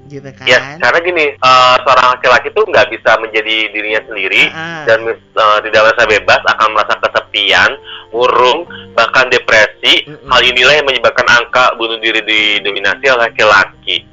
Gitu 0.05 0.29
kan? 0.37 0.45
yes, 0.47 0.61
karena 0.77 0.99
gini 1.01 1.25
uh, 1.41 1.75
seorang 1.81 2.15
laki-laki 2.15 2.53
tuh 2.53 2.63
nggak 2.69 2.93
bisa 2.93 3.17
menjadi 3.19 3.73
dirinya 3.73 4.01
sendiri 4.05 4.47
uh 4.47 4.55
-huh. 4.55 4.83
dan 4.85 4.99
uh, 5.09 5.59
tidak 5.65 5.81
merasa 5.83 6.03
bebas 6.07 6.41
akan 6.45 6.69
merasa 6.77 6.93
kesepian 7.01 7.71
murung 8.13 8.69
bahkan 8.93 9.25
depresi. 9.33 10.05
Uh 10.05 10.13
-huh. 10.13 10.37
hal 10.37 10.41
inilah 10.45 10.77
yang 10.77 10.85
menyebabkan 10.85 11.25
angka 11.25 11.73
bunuh 11.81 11.97
diri 11.97 12.21
didominasi 12.21 13.03
oleh 13.09 13.33
laki-laki. 13.33 14.05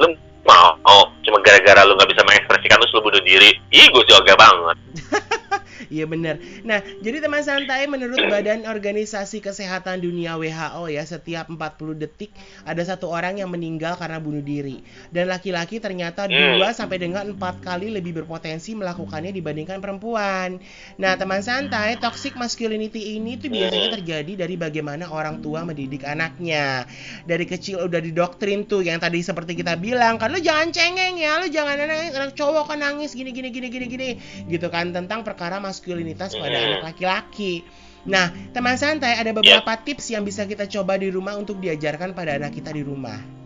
Lu 0.00 0.08
mau 0.48 0.72
oh, 0.88 1.12
cuma 1.20 1.36
gara-gara 1.44 1.84
lu 1.84 2.00
nggak 2.00 2.16
bisa 2.16 2.24
mengekspresikan 2.24 2.80
lu 2.80 3.04
bunuh 3.04 3.20
diri. 3.20 3.60
Ih 3.76 3.92
gue 3.92 4.04
juga 4.08 4.32
banget 4.40 4.80
Iya 5.88 6.04
benar. 6.04 6.36
Nah, 6.68 6.84
jadi 7.00 7.24
teman 7.24 7.40
santai 7.40 7.88
menurut 7.88 8.20
Badan 8.28 8.68
Organisasi 8.68 9.40
Kesehatan 9.40 10.04
Dunia 10.04 10.36
WHO 10.36 10.84
ya, 10.92 11.00
setiap 11.04 11.48
40 11.48 11.96
detik 11.96 12.28
ada 12.68 12.84
satu 12.84 13.08
orang 13.08 13.40
yang 13.40 13.48
meninggal 13.48 13.96
karena 13.96 14.20
bunuh 14.20 14.44
diri. 14.44 14.84
Dan 15.08 15.32
laki-laki 15.32 15.80
ternyata 15.80 16.28
2 16.28 16.60
hmm. 16.60 16.76
sampai 16.76 16.98
dengan 17.00 17.24
4 17.32 17.64
kali 17.64 17.88
lebih 17.88 18.20
berpotensi 18.20 18.76
melakukannya 18.76 19.32
dibandingkan 19.32 19.80
perempuan. 19.80 20.60
Nah, 21.00 21.16
teman 21.16 21.40
santai, 21.40 21.96
toxic 21.96 22.36
masculinity 22.36 23.16
ini 23.16 23.40
tuh 23.40 23.48
biasanya 23.48 23.96
terjadi 23.96 24.44
dari 24.44 24.60
bagaimana 24.60 25.08
orang 25.08 25.40
tua 25.40 25.64
mendidik 25.64 26.04
anaknya. 26.04 26.84
Dari 27.24 27.48
kecil 27.48 27.80
udah 27.88 28.04
didoktrin 28.04 28.68
tuh 28.68 28.84
yang 28.84 29.00
tadi 29.00 29.24
seperti 29.24 29.56
kita 29.56 29.80
bilang, 29.80 30.20
kan 30.20 30.28
lu 30.28 30.38
jangan 30.38 30.68
cengeng 30.68 31.16
ya, 31.16 31.40
lu 31.40 31.48
jangan 31.48 31.80
anak, 31.80 32.12
anak 32.12 32.32
cowok 32.36 32.76
kan 32.76 32.78
nangis 32.84 33.16
gini 33.16 33.32
gini 33.32 33.48
gini 33.48 33.68
gini 33.72 33.86
gini 33.88 34.08
gitu 34.52 34.68
kan 34.68 34.92
tentang 34.92 35.24
perkara 35.24 35.56
mas 35.58 35.77
maskulinitas 35.78 36.34
pada 36.34 36.58
anak 36.58 36.82
laki-laki. 36.90 37.62
Nah, 38.02 38.34
teman 38.50 38.74
santai 38.74 39.14
ada 39.14 39.30
beberapa 39.30 39.70
yeah. 39.70 39.84
tips 39.86 40.10
yang 40.10 40.26
bisa 40.26 40.42
kita 40.42 40.66
coba 40.66 40.98
di 40.98 41.06
rumah 41.14 41.38
untuk 41.38 41.62
diajarkan 41.62 42.18
pada 42.18 42.34
anak 42.34 42.50
kita 42.58 42.74
di 42.74 42.82
rumah 42.82 43.38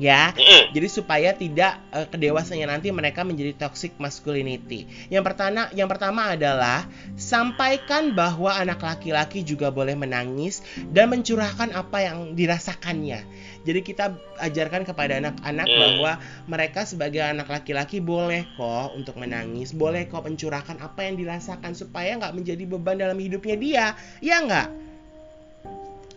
ya. 0.00 0.32
Mm. 0.32 0.72
Jadi 0.72 0.88
supaya 0.88 1.30
tidak 1.36 1.76
uh, 1.92 2.08
kedewasannya 2.08 2.64
nanti 2.64 2.88
mereka 2.88 3.20
menjadi 3.20 3.52
toxic 3.68 3.92
masculinity. 4.00 4.88
Yang 5.12 5.24
pertama 5.28 5.68
yang 5.76 5.88
pertama 5.92 6.32
adalah 6.32 6.88
sampaikan 7.20 8.16
bahwa 8.16 8.48
anak 8.48 8.80
laki-laki 8.80 9.44
juga 9.44 9.68
boleh 9.68 9.92
menangis 9.92 10.64
dan 10.90 11.12
mencurahkan 11.12 11.68
apa 11.76 12.08
yang 12.08 12.32
dirasakannya. 12.32 13.20
Jadi 13.68 13.80
kita 13.84 14.16
ajarkan 14.40 14.88
kepada 14.88 15.20
anak-anak 15.20 15.68
mm. 15.68 15.76
bahwa 15.76 16.12
mereka 16.48 16.88
sebagai 16.88 17.20
anak 17.20 17.52
laki-laki 17.52 18.00
boleh 18.00 18.48
kok 18.56 18.96
untuk 18.96 19.20
menangis, 19.20 19.76
boleh 19.76 20.08
kok 20.08 20.24
mencurahkan 20.24 20.80
apa 20.80 21.04
yang 21.04 21.20
dirasakan 21.20 21.76
supaya 21.76 22.16
nggak 22.16 22.32
menjadi 22.32 22.64
beban 22.64 22.96
dalam 22.96 23.20
hidupnya 23.20 23.56
dia. 23.60 23.86
Ya 24.24 24.40
nggak? 24.40 24.89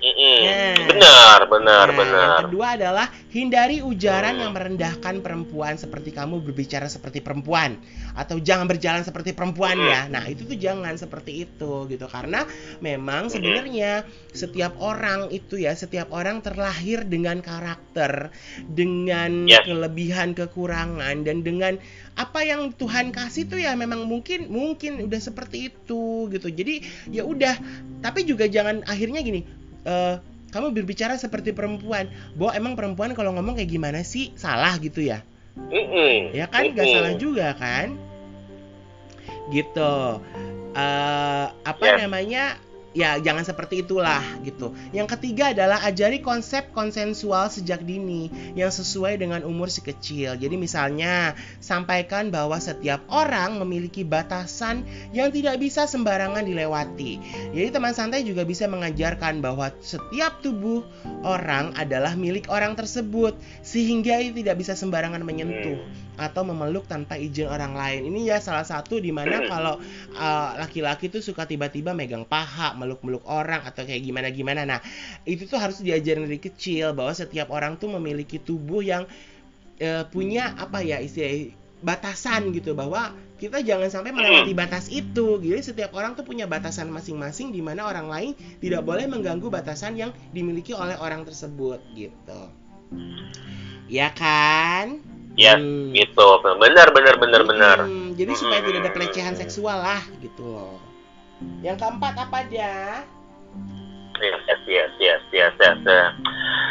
Nah. 0.04 0.84
Benar, 0.84 1.40
benar, 1.48 1.88
Nah, 1.88 1.96
benar. 1.96 2.28
Yang 2.28 2.42
kedua 2.52 2.68
adalah 2.76 3.08
hindari 3.32 3.80
ujaran 3.80 4.36
Hmm. 4.36 4.42
yang 4.44 4.52
merendahkan 4.52 5.24
perempuan 5.24 5.80
seperti 5.80 6.12
kamu 6.12 6.44
berbicara 6.44 6.92
seperti 6.92 7.24
perempuan 7.24 7.80
atau 8.12 8.36
jangan 8.36 8.68
berjalan 8.68 9.08
seperti 9.08 9.32
perempuan 9.32 9.80
Hmm. 9.80 9.88
ya. 9.88 10.02
Nah, 10.12 10.28
itu 10.28 10.44
tuh 10.44 10.60
jangan 10.60 11.00
seperti 11.00 11.48
itu 11.48 11.88
gitu 11.88 12.04
karena 12.12 12.44
memang 12.84 13.32
sebenarnya 13.32 14.04
setiap 14.36 14.76
orang 14.84 15.32
itu 15.32 15.56
ya, 15.56 15.72
setiap 15.72 16.12
orang 16.12 16.44
terlahir 16.44 17.08
dengan 17.08 17.40
karakter, 17.40 18.28
dengan 18.68 19.48
Yes. 19.48 19.64
kelebihan, 19.64 20.36
kekurangan 20.36 21.24
dan 21.24 21.48
dengan 21.48 21.80
apa 22.20 22.44
yang 22.44 22.76
Tuhan 22.76 23.16
kasih 23.16 23.48
tuh 23.48 23.58
ya 23.64 23.72
memang 23.74 24.04
mungkin 24.04 24.52
mungkin 24.52 25.00
udah 25.08 25.22
seperti 25.24 25.72
itu 25.72 26.28
gitu. 26.28 26.52
Jadi 26.52 26.84
ya 27.10 27.24
udah, 27.24 27.56
tapi 28.04 28.28
juga 28.28 28.46
jangan 28.52 28.84
akhirnya 28.86 29.24
gini, 29.24 29.63
eh, 29.84 30.16
kamu 30.54 30.70
berbicara 30.76 31.18
seperti 31.18 31.50
perempuan. 31.50 32.10
Bo, 32.38 32.54
emang 32.54 32.78
perempuan 32.78 33.18
kalau 33.18 33.34
ngomong 33.34 33.58
kayak 33.58 33.74
gimana 33.74 34.06
sih? 34.06 34.30
Salah 34.38 34.78
gitu 34.78 35.02
ya? 35.02 35.26
Mm-mm. 35.58 36.34
Ya 36.34 36.46
kan 36.50 36.70
Mm-mm. 36.74 36.90
salah 36.90 37.14
juga 37.18 37.54
kan? 37.58 37.98
Gitu. 39.50 39.94
Eh, 40.74 41.48
apa 41.52 41.86
Yes. 41.86 41.98
namanya? 42.06 42.44
Ya 42.94 43.18
jangan 43.18 43.42
seperti 43.42 43.82
itulah 43.82 44.22
gitu. 44.46 44.74
Yang 44.94 45.18
ketiga 45.18 45.50
adalah 45.50 45.82
ajari 45.82 46.22
konsep 46.22 46.70
konsensual 46.78 47.50
sejak 47.50 47.82
dini 47.82 48.30
yang 48.54 48.70
sesuai 48.70 49.18
dengan 49.18 49.42
umur 49.42 49.74
si 49.74 49.82
kecil. 49.82 50.38
Jadi 50.38 50.56
misalnya 50.56 51.34
sampaikan 51.58 52.30
bahwa 52.30 52.62
setiap 52.62 53.02
orang 53.10 53.58
memiliki 53.58 54.06
batasan 54.06 54.86
yang 55.10 55.34
tidak 55.34 55.58
bisa 55.58 55.90
sembarangan 55.90 56.46
dilewati. 56.46 57.18
Jadi 57.50 57.70
teman 57.74 57.98
santai 57.98 58.22
juga 58.22 58.46
bisa 58.46 58.70
mengajarkan 58.70 59.42
bahwa 59.42 59.74
setiap 59.82 60.46
tubuh 60.46 60.86
orang 61.26 61.74
adalah 61.74 62.14
milik 62.14 62.46
orang 62.54 62.78
tersebut 62.78 63.34
sehingga 63.66 64.22
tidak 64.22 64.62
bisa 64.62 64.78
sembarangan 64.78 65.26
menyentuh 65.26 65.82
atau 66.16 66.46
memeluk 66.46 66.86
tanpa 66.86 67.18
izin 67.18 67.50
orang 67.50 67.74
lain. 67.74 68.06
Ini 68.10 68.36
ya 68.36 68.38
salah 68.38 68.66
satu 68.66 69.02
di 69.02 69.10
mana 69.10 69.46
kalau 69.50 69.82
uh, 70.14 70.50
laki-laki 70.62 71.10
tuh 71.10 71.26
suka 71.26 71.50
tiba-tiba 71.50 71.92
megang 71.98 72.26
paha, 72.28 72.78
meluk-meluk 72.78 73.26
orang 73.26 73.66
atau 73.66 73.86
kayak 73.86 74.04
gimana-gimana. 74.06 74.66
Nah, 74.68 74.80
itu 75.26 75.50
tuh 75.50 75.58
harus 75.58 75.82
diajarin 75.82 76.26
dari 76.30 76.42
kecil 76.42 76.94
bahwa 76.94 77.14
setiap 77.14 77.50
orang 77.50 77.82
tuh 77.82 77.90
memiliki 77.98 78.38
tubuh 78.38 78.86
yang 78.86 79.10
uh, 79.82 80.04
punya 80.10 80.54
apa 80.58 80.86
ya 80.86 81.02
istilah 81.02 81.54
batasan 81.84 82.56
gitu 82.56 82.72
bahwa 82.74 83.12
kita 83.44 83.60
jangan 83.60 83.92
sampai 83.92 84.16
melewati 84.16 84.56
batas 84.56 84.88
itu. 84.88 85.36
Jadi 85.44 85.60
setiap 85.60 85.92
orang 86.00 86.16
tuh 86.16 86.24
punya 86.24 86.48
batasan 86.48 86.88
masing-masing 86.88 87.52
di 87.52 87.60
mana 87.60 87.84
orang 87.84 88.08
lain 88.08 88.32
tidak 88.64 88.88
boleh 88.88 89.04
mengganggu 89.04 89.52
batasan 89.52 90.00
yang 90.00 90.16
dimiliki 90.32 90.72
oleh 90.72 90.96
orang 90.96 91.28
tersebut 91.28 91.84
gitu. 91.92 92.42
Ya 93.92 94.16
kan? 94.16 95.04
Yes, 95.34 95.58
Hmm. 95.58 95.90
gitu. 95.98 96.28
Benar, 96.62 96.94
benar, 96.94 97.16
benar, 97.18 97.42
benar. 97.42 97.78
Hmm, 97.90 98.14
jadi 98.14 98.32
supaya 98.38 98.62
Hmm. 98.62 98.68
tidak 98.70 98.82
ada 98.86 98.92
pelecehan 98.94 99.34
seksual 99.34 99.78
lah 99.82 100.02
gitu 100.22 100.46
loh. 100.46 100.78
Yang 101.66 101.78
keempat 101.82 102.14
apa 102.22 102.36
aja? 102.46 102.72
Yes, 104.22 104.40
yes, 104.46 104.62
yes, 104.70 104.92
yes, 105.02 105.22
yes, 105.34 105.54
yes. 105.58 105.78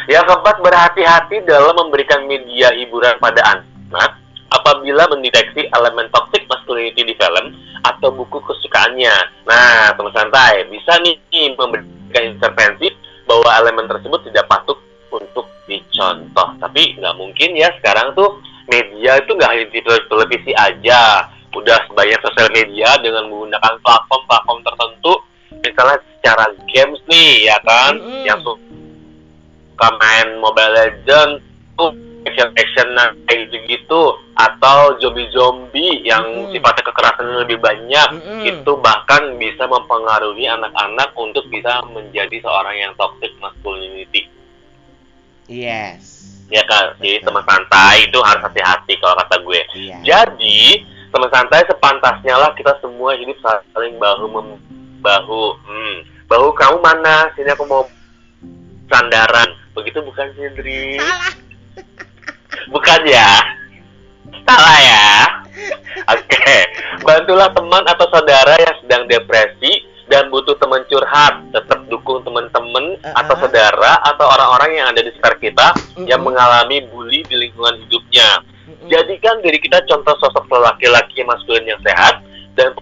Yang 0.07 0.25
keempat, 0.31 0.55
berhati-hati 0.63 1.43
dalam 1.43 1.75
memberikan 1.75 2.23
media 2.25 2.71
hiburan 2.71 3.19
pada 3.19 3.59
anak 3.59 4.17
apabila 4.53 5.09
mendeteksi 5.11 5.67
elemen 5.75 6.07
toxic 6.15 6.47
masculinity 6.47 7.03
di 7.03 7.13
film 7.19 7.51
atau 7.83 8.09
buku 8.15 8.39
kesukaannya. 8.47 9.43
Nah, 9.43 9.91
teman 9.93 10.13
santai, 10.15 10.65
bisa 10.71 10.97
nih 11.03 11.19
memberikan 11.59 12.37
intervensi 12.37 12.89
bahwa 13.27 13.49
elemen 13.59 13.91
tersebut 13.91 14.23
tidak 14.29 14.47
patut 14.47 14.79
untuk 15.11 15.51
dicontoh. 15.67 16.47
Tapi 16.63 16.99
nggak 16.99 17.15
mungkin 17.17 17.49
ya 17.59 17.69
sekarang 17.79 18.15
tuh 18.15 18.39
media 18.67 19.19
itu 19.19 19.31
nggak 19.33 19.49
hanya 19.49 19.65
di 19.67 19.79
tele- 19.81 20.07
televisi 20.07 20.51
aja. 20.53 21.27
Udah 21.53 21.85
banyak 21.93 22.17
sosial 22.25 22.49
media 22.49 22.97
dengan 22.97 23.29
menggunakan 23.29 23.77
platform-platform 23.85 24.59
tertentu 24.65 25.13
misalnya 25.63 25.97
secara 26.19 26.45
games 26.67 26.99
nih 27.07 27.47
ya 27.47 27.57
kan 27.63 27.95
Mm-mm. 27.95 28.25
yang 28.27 28.39
suka 28.43 29.87
main 30.01 30.41
Mobile 30.41 30.73
Legends 30.75 31.39
tuh 31.79 31.93
action 32.23 32.49
action 32.55 32.87
kayak 33.27 33.47
gitu 33.47 33.57
gitu 33.67 34.01
atau 34.33 34.97
zombie 34.99 35.29
zombie 35.31 36.01
yang 36.03 36.23
Mm-mm. 36.25 36.51
sifatnya 36.51 36.83
kekerasan 36.89 37.37
lebih 37.47 37.61
banyak 37.61 38.09
Mm-mm. 38.17 38.43
itu 38.43 38.71
bahkan 38.81 39.37
bisa 39.37 39.69
mempengaruhi 39.69 40.49
anak-anak 40.49 41.13
untuk 41.15 41.45
bisa 41.47 41.85
menjadi 41.87 42.41
seorang 42.43 42.75
yang 42.75 42.91
toxic 42.99 43.31
masculinity 43.39 44.27
Yes. 45.43 46.32
Ya 46.53 46.61
kan 46.69 46.93
jadi 47.01 47.17
Betul. 47.17 47.25
teman 47.33 47.43
santai 47.49 47.95
itu 48.05 48.19
harus 48.21 48.41
hati-hati 48.45 48.93
kalau 49.01 49.17
kata 49.17 49.35
gue 49.41 49.61
Iya. 49.73 49.97
jadi 50.05 50.61
teman 51.09 51.29
santai 51.33 51.61
sepantasnya 51.65 52.33
lah 52.37 52.53
kita 52.53 52.73
semua 52.81 53.13
hidup 53.13 53.37
saling 53.73 53.97
bahu 54.01 54.25
membahu. 54.33 55.43
Hmm. 55.61 55.95
Bahu 56.25 56.49
kamu 56.57 56.81
mana? 56.81 57.29
Sini 57.37 57.53
aku 57.53 57.69
mau 57.69 57.85
sandaran. 58.89 59.45
Begitu 59.77 60.01
bukan 60.01 60.25
sih, 60.33 60.41
Indri? 60.49 60.97
Salah. 60.97 61.33
Bukan 62.73 63.01
ya? 63.05 63.29
Salah 64.41 64.77
ya? 64.81 65.05
Oke. 66.17 66.53
Bantulah 67.05 67.53
teman 67.53 67.85
atau 67.85 68.09
saudara 68.09 68.57
yang 68.57 68.75
sedang 68.81 69.03
depresi 69.05 69.85
dan 70.11 70.27
butuh 70.31 70.55
teman 70.59 70.83
curhat. 70.87 71.43
Tetap 71.51 71.87
dukung 71.87 72.23
teman-teman 72.25 72.99
Uh-uh. 72.99 73.19
atau 73.23 73.35
saudara 73.39 73.99
atau 74.03 74.25
orang-orang 74.27 74.71
yang 74.79 74.87
ada 74.91 75.01
di 75.03 75.11
sekitar 75.13 75.35
kita 75.39 75.67
yang 76.03 76.23
Mm-mm. 76.23 76.33
mengalami 76.33 76.83
bully 76.89 77.21
di 77.27 77.35
lingkungan 77.37 77.79
hidupnya. 77.87 78.43
Mm-mm. 78.67 78.87
Jadikan 78.91 79.39
diri 79.43 79.59
kita 79.59 79.83
contoh 79.87 80.15
sosok 80.19 80.47
laki-laki 80.49 81.23
maskulin 81.23 81.67
yang 81.67 81.81
sehat 81.83 82.23
dan 82.55 82.75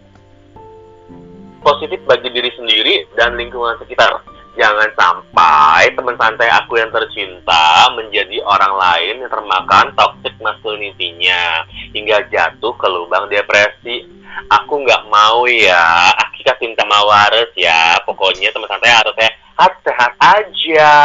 positif 1.62 2.01
bagi 2.10 2.29
diri 2.34 2.49
sendiri 2.57 3.05
dan 3.15 3.38
lingkungan 3.38 3.77
sekitar. 3.81 4.21
Jangan 4.60 4.91
sampai 4.99 5.95
teman 5.95 6.19
santai 6.19 6.51
aku 6.51 6.75
yang 6.75 6.91
tercinta 6.91 7.88
menjadi 7.95 8.43
orang 8.43 8.75
lain 8.75 9.23
yang 9.23 9.31
termakan 9.31 9.95
toxic 9.95 10.36
masculinity-nya 10.43 11.63
hingga 11.95 12.27
jatuh 12.27 12.75
ke 12.75 12.88
lubang 12.91 13.31
depresi. 13.31 14.03
Aku 14.51 14.84
nggak 14.84 15.07
mau 15.07 15.47
ya, 15.47 16.12
Akika 16.41 16.58
cinta 16.58 16.82
mawares 16.89 17.54
ya. 17.54 18.01
Pokoknya 18.01 18.49
teman 18.49 18.65
santai 18.65 18.89
harus 18.89 19.13
sehat, 19.13 19.73
sehat 19.86 20.12
aja. 20.17 20.97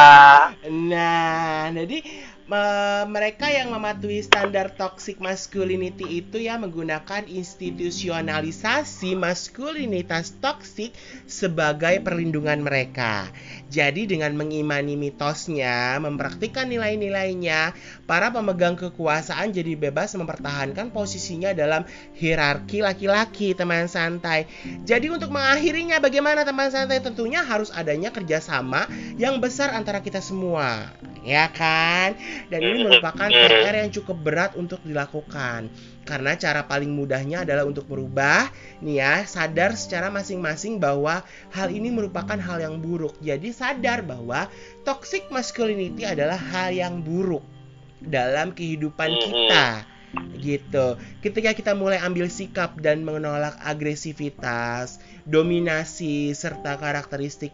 Nah, 0.65 1.69
jadi 1.77 2.01
me- 2.47 3.05
mereka 3.11 3.51
yang 3.51 3.75
mematuhi 3.75 4.23
standar 4.23 4.71
toxic 4.79 5.19
masculinity 5.19 6.23
itu 6.23 6.39
ya 6.39 6.55
menggunakan 6.55 7.27
institusionalisasi 7.27 9.19
maskulinitas 9.19 10.39
toksik 10.39 10.95
sebagai 11.27 11.99
perlindungan 12.07 12.63
mereka. 12.63 13.27
Jadi 13.67 14.07
dengan 14.07 14.39
mengimani 14.39 14.95
mitosnya, 14.95 15.99
mempraktikkan 15.99 16.71
nilai-nilainya, 16.71 17.75
para 18.07 18.31
pemegang 18.31 18.79
kekuasaan 18.79 19.51
jadi 19.51 19.75
bebas 19.75 20.15
mempertahankan 20.15 20.95
posisinya 20.95 21.51
dalam 21.51 21.83
hierarki 22.15 22.79
laki-laki 22.79 23.59
teman 23.59 23.91
santai. 23.91 24.47
Jadi 24.87 25.11
untuk 25.11 25.35
mengakhirinya 25.35 25.99
bagaimana 25.99 26.47
teman 26.47 26.71
santai? 26.71 27.03
Tentunya 27.03 27.43
harus 27.43 27.75
adanya 27.75 28.15
kerjasama 28.15 28.87
yang 29.19 29.43
besar 29.43 29.75
antara 29.75 29.99
kita 29.99 30.23
semua, 30.23 30.95
ya 31.27 31.51
kan? 31.51 32.15
Dan 32.53 32.61
ini 32.63 32.85
merupakan 32.87 33.29
PR 33.29 33.75
yang 33.83 33.91
cukup 33.93 34.17
berat 34.23 34.53
untuk 34.55 34.81
dilakukan. 34.85 35.69
Karena 36.07 36.39
cara 36.39 36.63
paling 36.65 36.91
mudahnya 36.95 37.43
adalah 37.43 37.67
untuk 37.67 37.91
merubah 37.91 38.47
nih 38.79 38.97
ya, 39.03 39.15
sadar 39.27 39.75
secara 39.75 40.07
masing-masing 40.13 40.79
bahwa 40.79 41.27
hal 41.51 41.69
ini 41.73 41.91
merupakan 41.91 42.39
hal 42.39 42.63
yang 42.63 42.79
buruk. 42.79 43.19
Jadi 43.19 43.51
sadar 43.51 44.07
bahwa 44.07 44.47
toxic 44.87 45.27
masculinity 45.35 46.07
adalah 46.07 46.39
hal 46.39 46.71
yang 46.71 47.03
buruk 47.03 47.43
dalam 47.99 48.53
kehidupan 48.55 49.11
Mhm. 49.11 49.21
kita 49.25 49.67
gitu. 50.39 50.97
Ketika 51.21 51.53
kita 51.53 51.73
mulai 51.75 52.01
ambil 52.01 52.31
sikap 52.31 52.79
dan 52.79 53.03
menolak 53.03 53.59
agresivitas, 53.65 55.03
dominasi 55.27 56.33
serta 56.33 56.79
karakteristik 56.79 57.53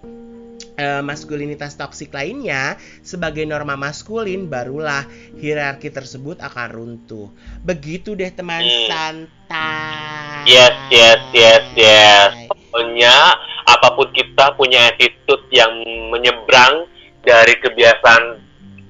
eh, 0.76 1.03
maskulinitas 1.05 1.76
toksik 1.76 2.12
lainnya 2.12 2.76
sebagai 3.00 3.44
norma 3.44 3.76
maskulin 3.76 4.48
barulah 4.48 5.05
hierarki 5.36 5.88
tersebut 5.88 6.40
akan 6.40 6.68
runtuh. 6.72 7.28
Begitu 7.64 8.14
deh 8.16 8.30
teman 8.32 8.62
Hmm. 8.62 8.86
santai. 8.88 10.48
Yes, 10.48 10.76
yes, 10.90 11.22
yes, 11.32 11.64
yes. 11.76 12.32
Pokoknya 12.50 13.14
apa 13.62 13.94
pun 13.94 14.11
kita 14.11 14.59
punya 14.59 14.90
attitude 14.90 15.46
yang 15.55 15.70
menyeberang 16.11 16.88
dari 17.22 17.55
kebiasaan 17.62 18.42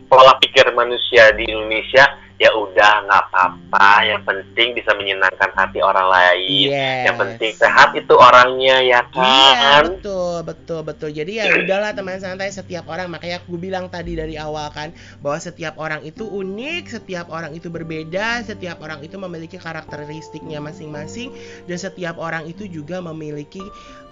pola 0.09 0.37
pikir 0.41 0.73
manusia 0.73 1.33
di 1.37 1.45
Indonesia 1.45 2.22
ya 2.41 2.51
udah 2.55 2.93
nggak 3.09 3.23
apa-apa. 3.29 3.89
Yang 4.07 4.23
penting 4.25 4.69
bisa 4.77 4.91
menyenangkan 4.97 5.51
hati 5.53 5.81
orang 5.83 6.09
lain. 6.09 6.71
Yes. 6.73 7.05
yang 7.09 7.17
penting 7.19 7.53
sehat 7.57 7.93
itu 7.97 8.15
orangnya 8.15 8.79
ya 8.81 9.01
Iya 9.13 9.51
kan? 9.59 9.83
betul 9.89 10.37
betul 10.47 10.81
betul. 10.87 11.11
Jadi 11.13 11.43
ya 11.43 11.47
udahlah 11.53 11.93
teman 11.93 12.19
santai 12.23 12.49
setiap 12.53 12.89
orang 12.89 13.11
makanya 13.13 13.43
aku 13.43 13.59
bilang 13.59 13.89
tadi 13.93 14.15
dari 14.17 14.39
awal 14.39 14.71
kan 14.73 14.95
bahwa 15.21 15.39
setiap 15.39 15.77
orang 15.77 16.01
itu 16.07 16.25
unik 16.25 16.89
setiap 16.89 17.29
orang 17.29 17.53
itu 17.57 17.69
berbeda 17.69 18.45
setiap 18.45 18.81
orang 18.81 19.01
itu 19.05 19.17
memiliki 19.17 19.57
karakteristiknya 19.57 20.59
masing-masing 20.63 21.33
dan 21.67 21.79
setiap 21.79 22.17
orang 22.21 22.47
itu 22.49 22.69
juga 22.69 23.01
memiliki 23.01 23.63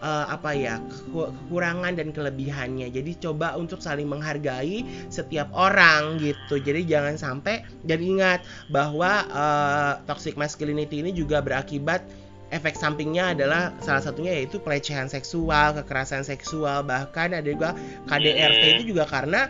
eh, 0.00 0.26
apa 0.28 0.50
ya 0.56 0.80
keku- 0.88 1.30
kekurangan 1.30 1.92
dan 1.94 2.08
kelebihannya 2.10 2.88
jadi 2.90 3.12
coba 3.20 3.54
untuk 3.54 3.78
saling 3.84 4.08
menghargai 4.08 4.82
setiap 5.12 5.52
orang 5.52 6.18
gitu 6.18 6.58
jadi 6.58 6.82
jangan 6.84 7.16
sampai 7.20 7.62
dan 7.84 8.00
ingat 8.00 8.42
bahwa 8.72 9.24
eh, 9.28 9.92
toxic 10.08 10.34
masculinity 10.34 11.04
ini 11.04 11.12
juga 11.12 11.44
berakibat 11.44 12.02
efek 12.50 12.74
sampingnya 12.74 13.38
adalah 13.38 13.70
salah 13.78 14.02
satunya 14.02 14.34
yaitu 14.34 14.58
pelecehan 14.58 15.06
seksual, 15.06 15.70
kekerasan 15.70 16.26
seksual, 16.26 16.82
bahkan 16.82 17.30
ada 17.30 17.46
juga 17.46 17.78
KDRT 18.10 18.62
Hmm. 18.66 18.74
itu 18.74 18.82
juga 18.90 19.06
karena 19.06 19.46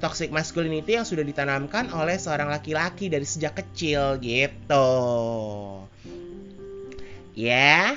toxic 0.00 0.28
masculinity 0.32 1.00
yang 1.00 1.08
sudah 1.08 1.24
ditanamkan 1.24 1.88
oleh 1.92 2.16
seorang 2.20 2.52
laki-laki 2.52 3.08
dari 3.08 3.24
sejak 3.24 3.56
kecil 3.56 4.20
gitu. 4.20 4.88
Ya, 7.32 7.96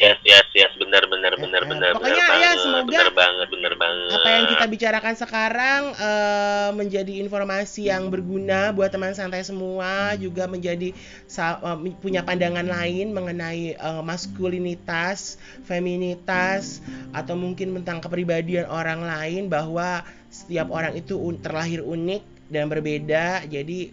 yes 0.00 0.18
yes 0.24 0.46
yes 0.56 0.72
benar 0.80 1.04
benar 1.06 1.32
Ya 1.36 1.40
benar 1.44 1.62
kan? 1.62 1.70
benar 1.70 1.90
Pokoknya 1.94 2.24
benar 2.24 2.40
ya, 2.40 2.50
semoga 2.56 2.88
benar 2.88 3.08
banget 3.12 3.48
benar 3.52 3.74
banget 3.76 4.08
apa 4.10 4.28
yang 4.32 4.46
kita 4.48 4.64
bicarakan 4.66 5.14
sekarang 5.14 5.82
eh, 5.94 6.70
menjadi 6.72 7.12
informasi 7.20 7.82
yang 7.92 8.08
berguna 8.08 8.72
buat 8.72 8.88
teman 8.88 9.12
santai 9.12 9.44
semua, 9.44 10.16
juga 10.16 10.48
menjadi 10.48 10.96
eh, 10.96 11.76
punya 12.00 12.24
pandangan 12.24 12.64
lain 12.64 13.12
mengenai 13.12 13.76
eh, 13.76 14.02
maskulinitas, 14.02 15.36
feminitas, 15.68 16.80
atau 17.12 17.36
mungkin 17.36 17.76
tentang 17.80 18.00
kepribadian 18.00 18.66
orang 18.66 19.04
lain 19.04 19.52
bahwa 19.52 20.00
setiap 20.32 20.72
orang 20.72 20.96
itu 20.96 21.14
un- 21.20 21.38
terlahir 21.38 21.84
unik 21.84 22.22
dan 22.50 22.66
berbeda. 22.66 23.44
Jadi 23.46 23.92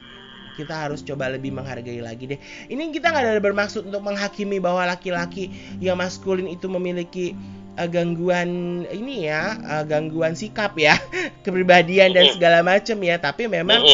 kita 0.58 0.89
harus 0.89 1.05
coba 1.05 1.30
lebih 1.30 1.53
menghargai 1.53 2.01
lagi 2.01 2.26
deh. 2.26 2.39
Ini 2.66 2.89
kita 2.89 3.14
nggak 3.14 3.38
ada 3.38 3.43
bermaksud 3.43 3.86
untuk 3.86 4.01
menghakimi 4.01 4.58
bahwa 4.58 4.89
laki-laki 4.89 5.53
yang 5.78 6.01
maskulin 6.01 6.49
itu 6.49 6.66
memiliki 6.66 7.38
uh, 7.78 7.86
gangguan 7.86 8.84
ini 8.89 9.30
ya, 9.30 9.62
uh, 9.62 9.84
gangguan 9.86 10.34
sikap 10.34 10.74
ya, 10.82 10.97
kepribadian 11.45 12.18
dan 12.18 12.34
segala 12.34 12.66
macam 12.66 12.97
ya. 13.05 13.22
Tapi 13.22 13.45
memang 13.45 13.86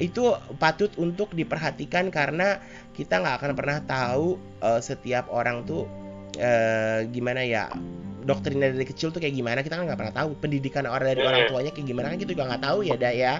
itu 0.00 0.32
patut 0.56 0.88
untuk 0.96 1.36
diperhatikan 1.36 2.08
karena 2.08 2.56
kita 2.96 3.20
nggak 3.20 3.36
akan 3.44 3.52
pernah 3.52 3.78
tahu 3.84 4.40
uh, 4.64 4.80
setiap 4.80 5.28
orang 5.28 5.68
tuh 5.68 5.84
uh, 6.40 7.04
gimana 7.12 7.44
ya 7.44 7.68
doktrinnya 8.26 8.74
dari 8.74 8.88
kecil 8.88 9.12
tuh 9.12 9.20
kayak 9.20 9.36
gimana. 9.36 9.60
Kita 9.60 9.76
kan 9.76 9.84
nggak 9.84 10.00
pernah 10.00 10.16
tahu 10.16 10.40
pendidikan 10.40 10.88
orang 10.88 11.14
dari 11.14 11.22
orang 11.22 11.46
tuanya 11.52 11.70
kayak 11.70 11.86
gimana. 11.86 12.10
Kan 12.10 12.18
kita 12.18 12.32
juga 12.32 12.48
nggak 12.50 12.64
tahu 12.64 12.78
ya 12.82 12.96
dak 12.96 13.14
ya 13.14 13.34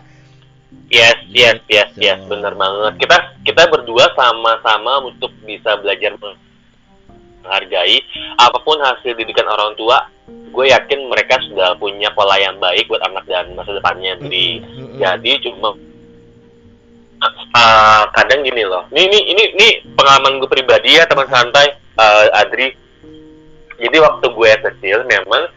Yes, 0.87 1.18
yes, 1.35 1.59
yes, 1.66 1.91
Gitu. 1.99 2.07
yes, 2.07 2.22
benar 2.31 2.55
banget. 2.55 2.95
Kita 3.03 3.16
kita 3.43 3.66
berdua 3.66 4.07
sama-sama 4.14 5.03
untuk 5.03 5.35
bisa 5.43 5.74
belajar 5.83 6.14
menghargai 7.43 7.99
apa 8.39 8.59
pun 8.62 8.79
hasil 8.79 9.18
didikan 9.18 9.51
orang 9.51 9.74
tua. 9.74 10.07
Gue 10.27 10.70
yakin 10.70 11.11
mereka 11.11 11.43
sudah 11.43 11.74
punya 11.77 12.14
pola 12.14 12.39
yang 12.39 12.57
baik 12.62 12.87
buat 12.87 13.03
anak 13.03 13.27
dan 13.27 13.53
masa 13.59 13.74
depannya. 13.74 14.14
Jadi, 14.22 14.62
Mm-mm. 14.62 14.99
jadi 15.03 15.33
cuma 15.43 15.74
uh, 17.55 18.03
kadang 18.14 18.47
gini 18.47 18.62
loh. 18.62 18.87
Ini 18.95 19.03
ini 19.11 19.18
ini 19.35 19.45
ini 19.59 19.68
pengalaman 19.99 20.39
gue 20.39 20.49
pribadi 20.51 20.97
ya 20.97 21.05
teman 21.05 21.27
santai, 21.27 21.74
uh, 21.99 22.31
Adri. 22.41 22.72
Jadi 23.77 23.97
waktu 24.01 24.27
gue 24.33 24.51
kecil 24.70 25.05
memang 25.05 25.51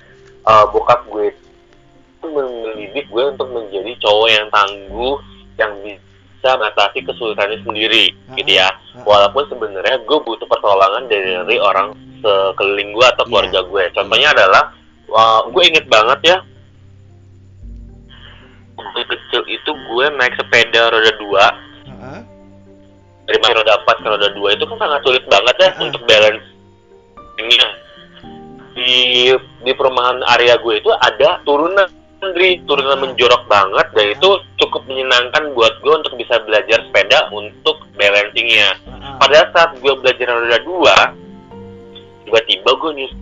uh, 0.43 0.65
bokap 0.73 1.07
gue 1.07 1.31
itu 2.19 2.27
mendidik 2.27 3.07
gue 3.07 3.23
untuk 3.31 3.47
menjadi 3.47 3.91
cowok 4.03 4.27
yang 4.27 4.47
tangguh 4.51 5.15
yang 5.55 5.71
bisa 5.79 6.51
mengatasi 6.59 6.99
kesulitannya 7.07 7.63
sendiri 7.63 8.11
gitu 8.35 8.51
ya. 8.59 8.67
walaupun 9.07 9.47
sebenarnya 9.47 10.03
gue 10.03 10.19
butuh 10.19 10.43
pertolongan 10.47 11.07
dari 11.07 11.55
orang 11.55 11.95
sekeliling 12.19 12.91
gue 12.91 13.05
atau 13.07 13.23
keluarga 13.23 13.63
gue. 13.63 13.83
Contohnya 13.95 14.35
adalah 14.35 14.63
uh, 15.07 15.47
gue 15.47 15.63
inget 15.63 15.87
banget 15.87 16.19
ya. 16.35 16.37
Waktu 18.75 18.99
kecil 19.07 19.41
itu 19.47 19.71
gue 19.71 20.05
naik 20.15 20.35
sepeda 20.35 20.91
roda 20.91 21.11
dua. 21.19 21.45
Heeh. 21.87 22.19
dari 23.29 23.39
roda 23.53 23.77
4 23.85 24.01
ke 24.01 24.07
roda 24.09 24.29
2 24.33 24.55
itu 24.57 24.63
kan 24.65 24.77
sangat 24.81 24.99
sulit 25.05 25.23
banget 25.29 25.55
ya 25.61 25.69
Ah. 25.69 25.83
untuk 25.85 26.01
balance. 26.03 26.43
Ini 27.39 27.55
di 28.73 28.93
di 29.63 29.71
perumahan 29.75 30.23
area 30.35 30.57
gue 30.57 30.79
itu 30.81 30.89
ada 30.91 31.37
turunan 31.43 31.87
Dri, 32.19 32.59
turunan 32.67 32.99
menjorok 32.99 33.47
banget 33.47 33.87
dan 33.95 34.05
itu 34.11 34.29
cukup 34.59 34.83
menyenangkan 34.91 35.55
buat 35.55 35.79
gue 35.79 35.93
untuk 36.03 36.19
bisa 36.19 36.35
belajar 36.43 36.83
sepeda 36.83 37.31
untuk 37.31 37.79
balancingnya. 37.95 38.75
Pada 39.23 39.47
saat 39.55 39.79
gue 39.79 39.93
belajar 39.95 40.27
roda 40.27 40.59
2 40.59 42.27
tiba-tiba 42.27 42.69
gue 42.75 42.91
nyus 42.99 43.13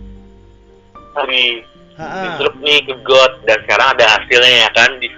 di 1.26 1.62
Heeh. 1.98 2.22
disuruh 2.30 2.54
nih 2.62 2.78
ke 2.86 2.94
got 3.02 3.42
dan 3.42 3.58
sekarang 3.66 3.88
ada 3.94 4.04
hasilnya 4.18 4.66
ya 4.66 4.70
kan? 4.74 4.90
Di 4.98 5.08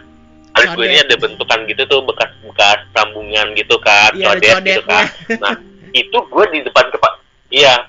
alis 0.57 0.71
gue 0.77 0.85
ini 0.85 0.99
ada 1.01 1.15
bentukan 1.17 1.59
gitu 1.65 1.83
tuh 1.89 2.01
bekas-bekas 2.05 2.79
sambungan 2.93 3.53
gitu 3.57 3.77
kan 3.81 4.13
ada 4.13 4.29
codet 4.37 4.61
gitu 4.65 4.83
kan. 4.85 5.05
Nah 5.41 5.57
itu 5.97 6.19
gue 6.21 6.45
di 6.53 6.59
depan 6.69 6.85
kepak 6.93 7.15
iya. 7.49 7.89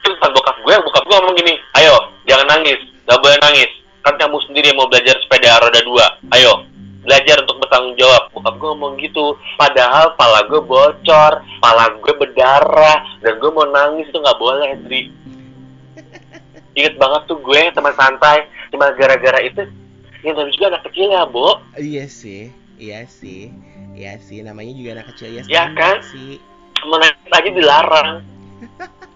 Terus 0.00 0.16
depan 0.16 0.32
bokap 0.32 0.56
gue 0.64 0.74
bokap 0.80 1.04
gue 1.04 1.16
ngomong 1.16 1.36
gini 1.36 1.54
ayo 1.80 1.96
jangan 2.24 2.56
nangis 2.56 2.80
gak 3.08 3.20
boleh 3.24 3.40
nangis 3.40 3.68
kan 4.08 4.16
kamu 4.16 4.40
sendiri 4.48 4.72
yang 4.72 4.80
mau 4.80 4.88
belajar 4.88 5.20
sepeda 5.20 5.60
roda 5.60 5.80
dua 5.84 6.06
ayo 6.32 6.64
belajar 7.04 7.44
untuk 7.44 7.60
bertanggung 7.60 7.96
jawab 8.00 8.32
bokap 8.32 8.54
gue 8.56 8.68
ngomong 8.72 8.94
gitu 9.04 9.36
padahal 9.60 10.16
pala 10.16 10.40
gue 10.48 10.60
bocor 10.64 11.44
pala 11.60 11.92
gue 11.92 12.14
berdarah 12.16 13.04
dan 13.20 13.36
gue 13.36 13.50
mau 13.52 13.68
nangis 13.68 14.08
itu 14.08 14.16
nggak 14.16 14.40
boleh 14.40 14.80
Dri 14.88 15.12
inget 16.72 16.94
banget 16.96 17.22
tuh 17.28 17.36
gue 17.44 17.60
teman 17.76 17.92
santai 17.96 18.48
cuma 18.72 18.92
gara-gara 18.96 19.44
itu 19.44 19.68
yang 20.24 20.34
tapi 20.34 20.50
juga 20.56 20.66
anak 20.74 20.82
kecil 20.90 21.06
ya 21.14 21.22
Bo 21.30 21.62
Iya 21.78 22.04
sih, 22.10 22.50
iya 22.74 23.06
sih, 23.06 23.54
iya 23.94 24.18
sih. 24.18 24.42
Namanya 24.42 24.74
juga 24.74 24.90
anak 24.98 25.14
kecil 25.14 25.38
ya. 25.38 25.42
Ya 25.46 25.64
kan? 25.78 26.02
Sih. 26.02 26.42
menangis 26.78 27.30
aja 27.30 27.50
dilarang 27.54 28.10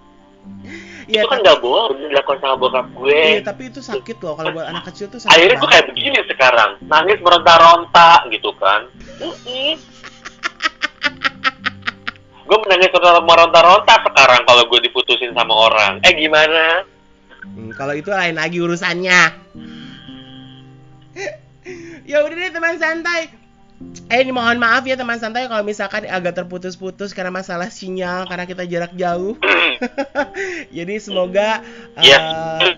Iya, 1.11 1.23
itu 1.25 1.29
kan 1.29 1.39
nggak 1.43 1.59
boleh 1.59 1.99
dilakukan 2.11 2.39
sama 2.39 2.57
bokap 2.57 2.87
gue 2.95 3.11
iya, 3.11 3.43
tapi 3.43 3.63
itu 3.71 3.81
sakit 3.83 4.17
loh 4.23 4.35
kalau 4.39 4.55
buat 4.55 4.71
anak 4.71 4.87
kecil 4.93 5.11
tuh 5.11 5.19
sakit. 5.19 5.35
akhirnya 5.35 5.57
gue 5.59 5.71
kayak 5.75 5.87
begini 5.91 6.19
sekarang 6.31 6.71
nangis 6.87 7.19
meronta-ronta 7.19 8.11
gitu 8.31 8.51
kan 8.63 8.87
gue 12.43 12.59
menangis 12.69 12.91
meronta-ronta 13.27 13.95
sekarang 14.07 14.41
kalau 14.47 14.63
gue 14.71 14.81
diputusin 14.87 15.35
sama 15.35 15.55
orang 15.71 15.99
eh 16.07 16.15
gimana 16.15 16.87
Hmm, 17.43 17.75
kalau 17.75 17.93
itu 17.99 18.07
lain 18.07 18.39
lagi 18.39 18.63
urusannya. 18.63 19.23
ya 22.11 22.23
udah 22.23 22.37
deh 22.39 22.51
teman 22.55 22.79
santai. 22.79 23.42
Eh 24.13 24.21
ini 24.21 24.29
mohon 24.29 24.61
maaf 24.61 24.85
ya 24.85 24.93
teman 24.93 25.17
santai 25.17 25.49
kalau 25.49 25.65
misalkan 25.65 26.05
agak 26.05 26.37
terputus-putus 26.37 27.17
karena 27.17 27.33
masalah 27.33 27.73
sinyal 27.73 28.29
karena 28.29 28.45
kita 28.45 28.69
jarak 28.69 28.93
jauh. 28.93 29.41
Jadi 30.77 31.01
semoga 31.01 31.65
Yes. 31.97 32.21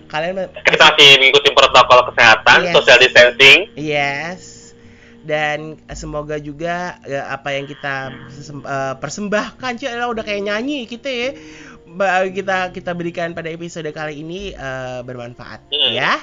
kalian 0.07 0.47
kita 0.63 0.95
masih 0.95 1.19
mengikuti 1.19 1.49
protokol 1.51 2.07
kesehatan 2.11 2.57
Yes. 2.63 2.73
social 2.73 2.97
distancing 3.03 3.59
Yes. 3.75 4.41
Dan 5.25 5.75
semoga 5.91 6.39
juga 6.39 7.01
ya, 7.03 7.27
apa 7.27 7.51
yang 7.51 7.65
kita 7.67 8.13
eh, 8.47 8.93
persembahkan, 8.95 9.75
lah, 9.81 10.07
udah 10.07 10.23
kayak 10.23 10.39
nyanyi 10.39 10.87
kita 10.87 11.09
ya. 11.11 11.29
Kita 12.31 12.71
kita 12.71 12.91
berikan 12.95 13.35
pada 13.35 13.51
episode 13.51 13.91
kali 13.91 14.23
ini 14.23 14.55
eh, 14.55 14.99
bermanfaat 15.03 15.67
Hmm. 15.67 15.91
ya. 15.91 16.15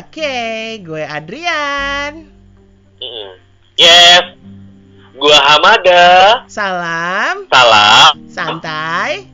Oke, 0.00 0.38
gue 0.80 1.04
Adrian. 1.04 2.24
Mm-mm. 2.96 3.47
Yes. 3.78 4.34
Gua 5.14 5.38
Hamada. 5.38 6.42
Salam. 6.50 7.46
Salam. 7.46 8.14
Santai. 8.26 9.30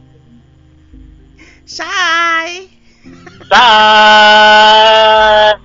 Shy. 1.65 2.69
Shy. 3.49 5.64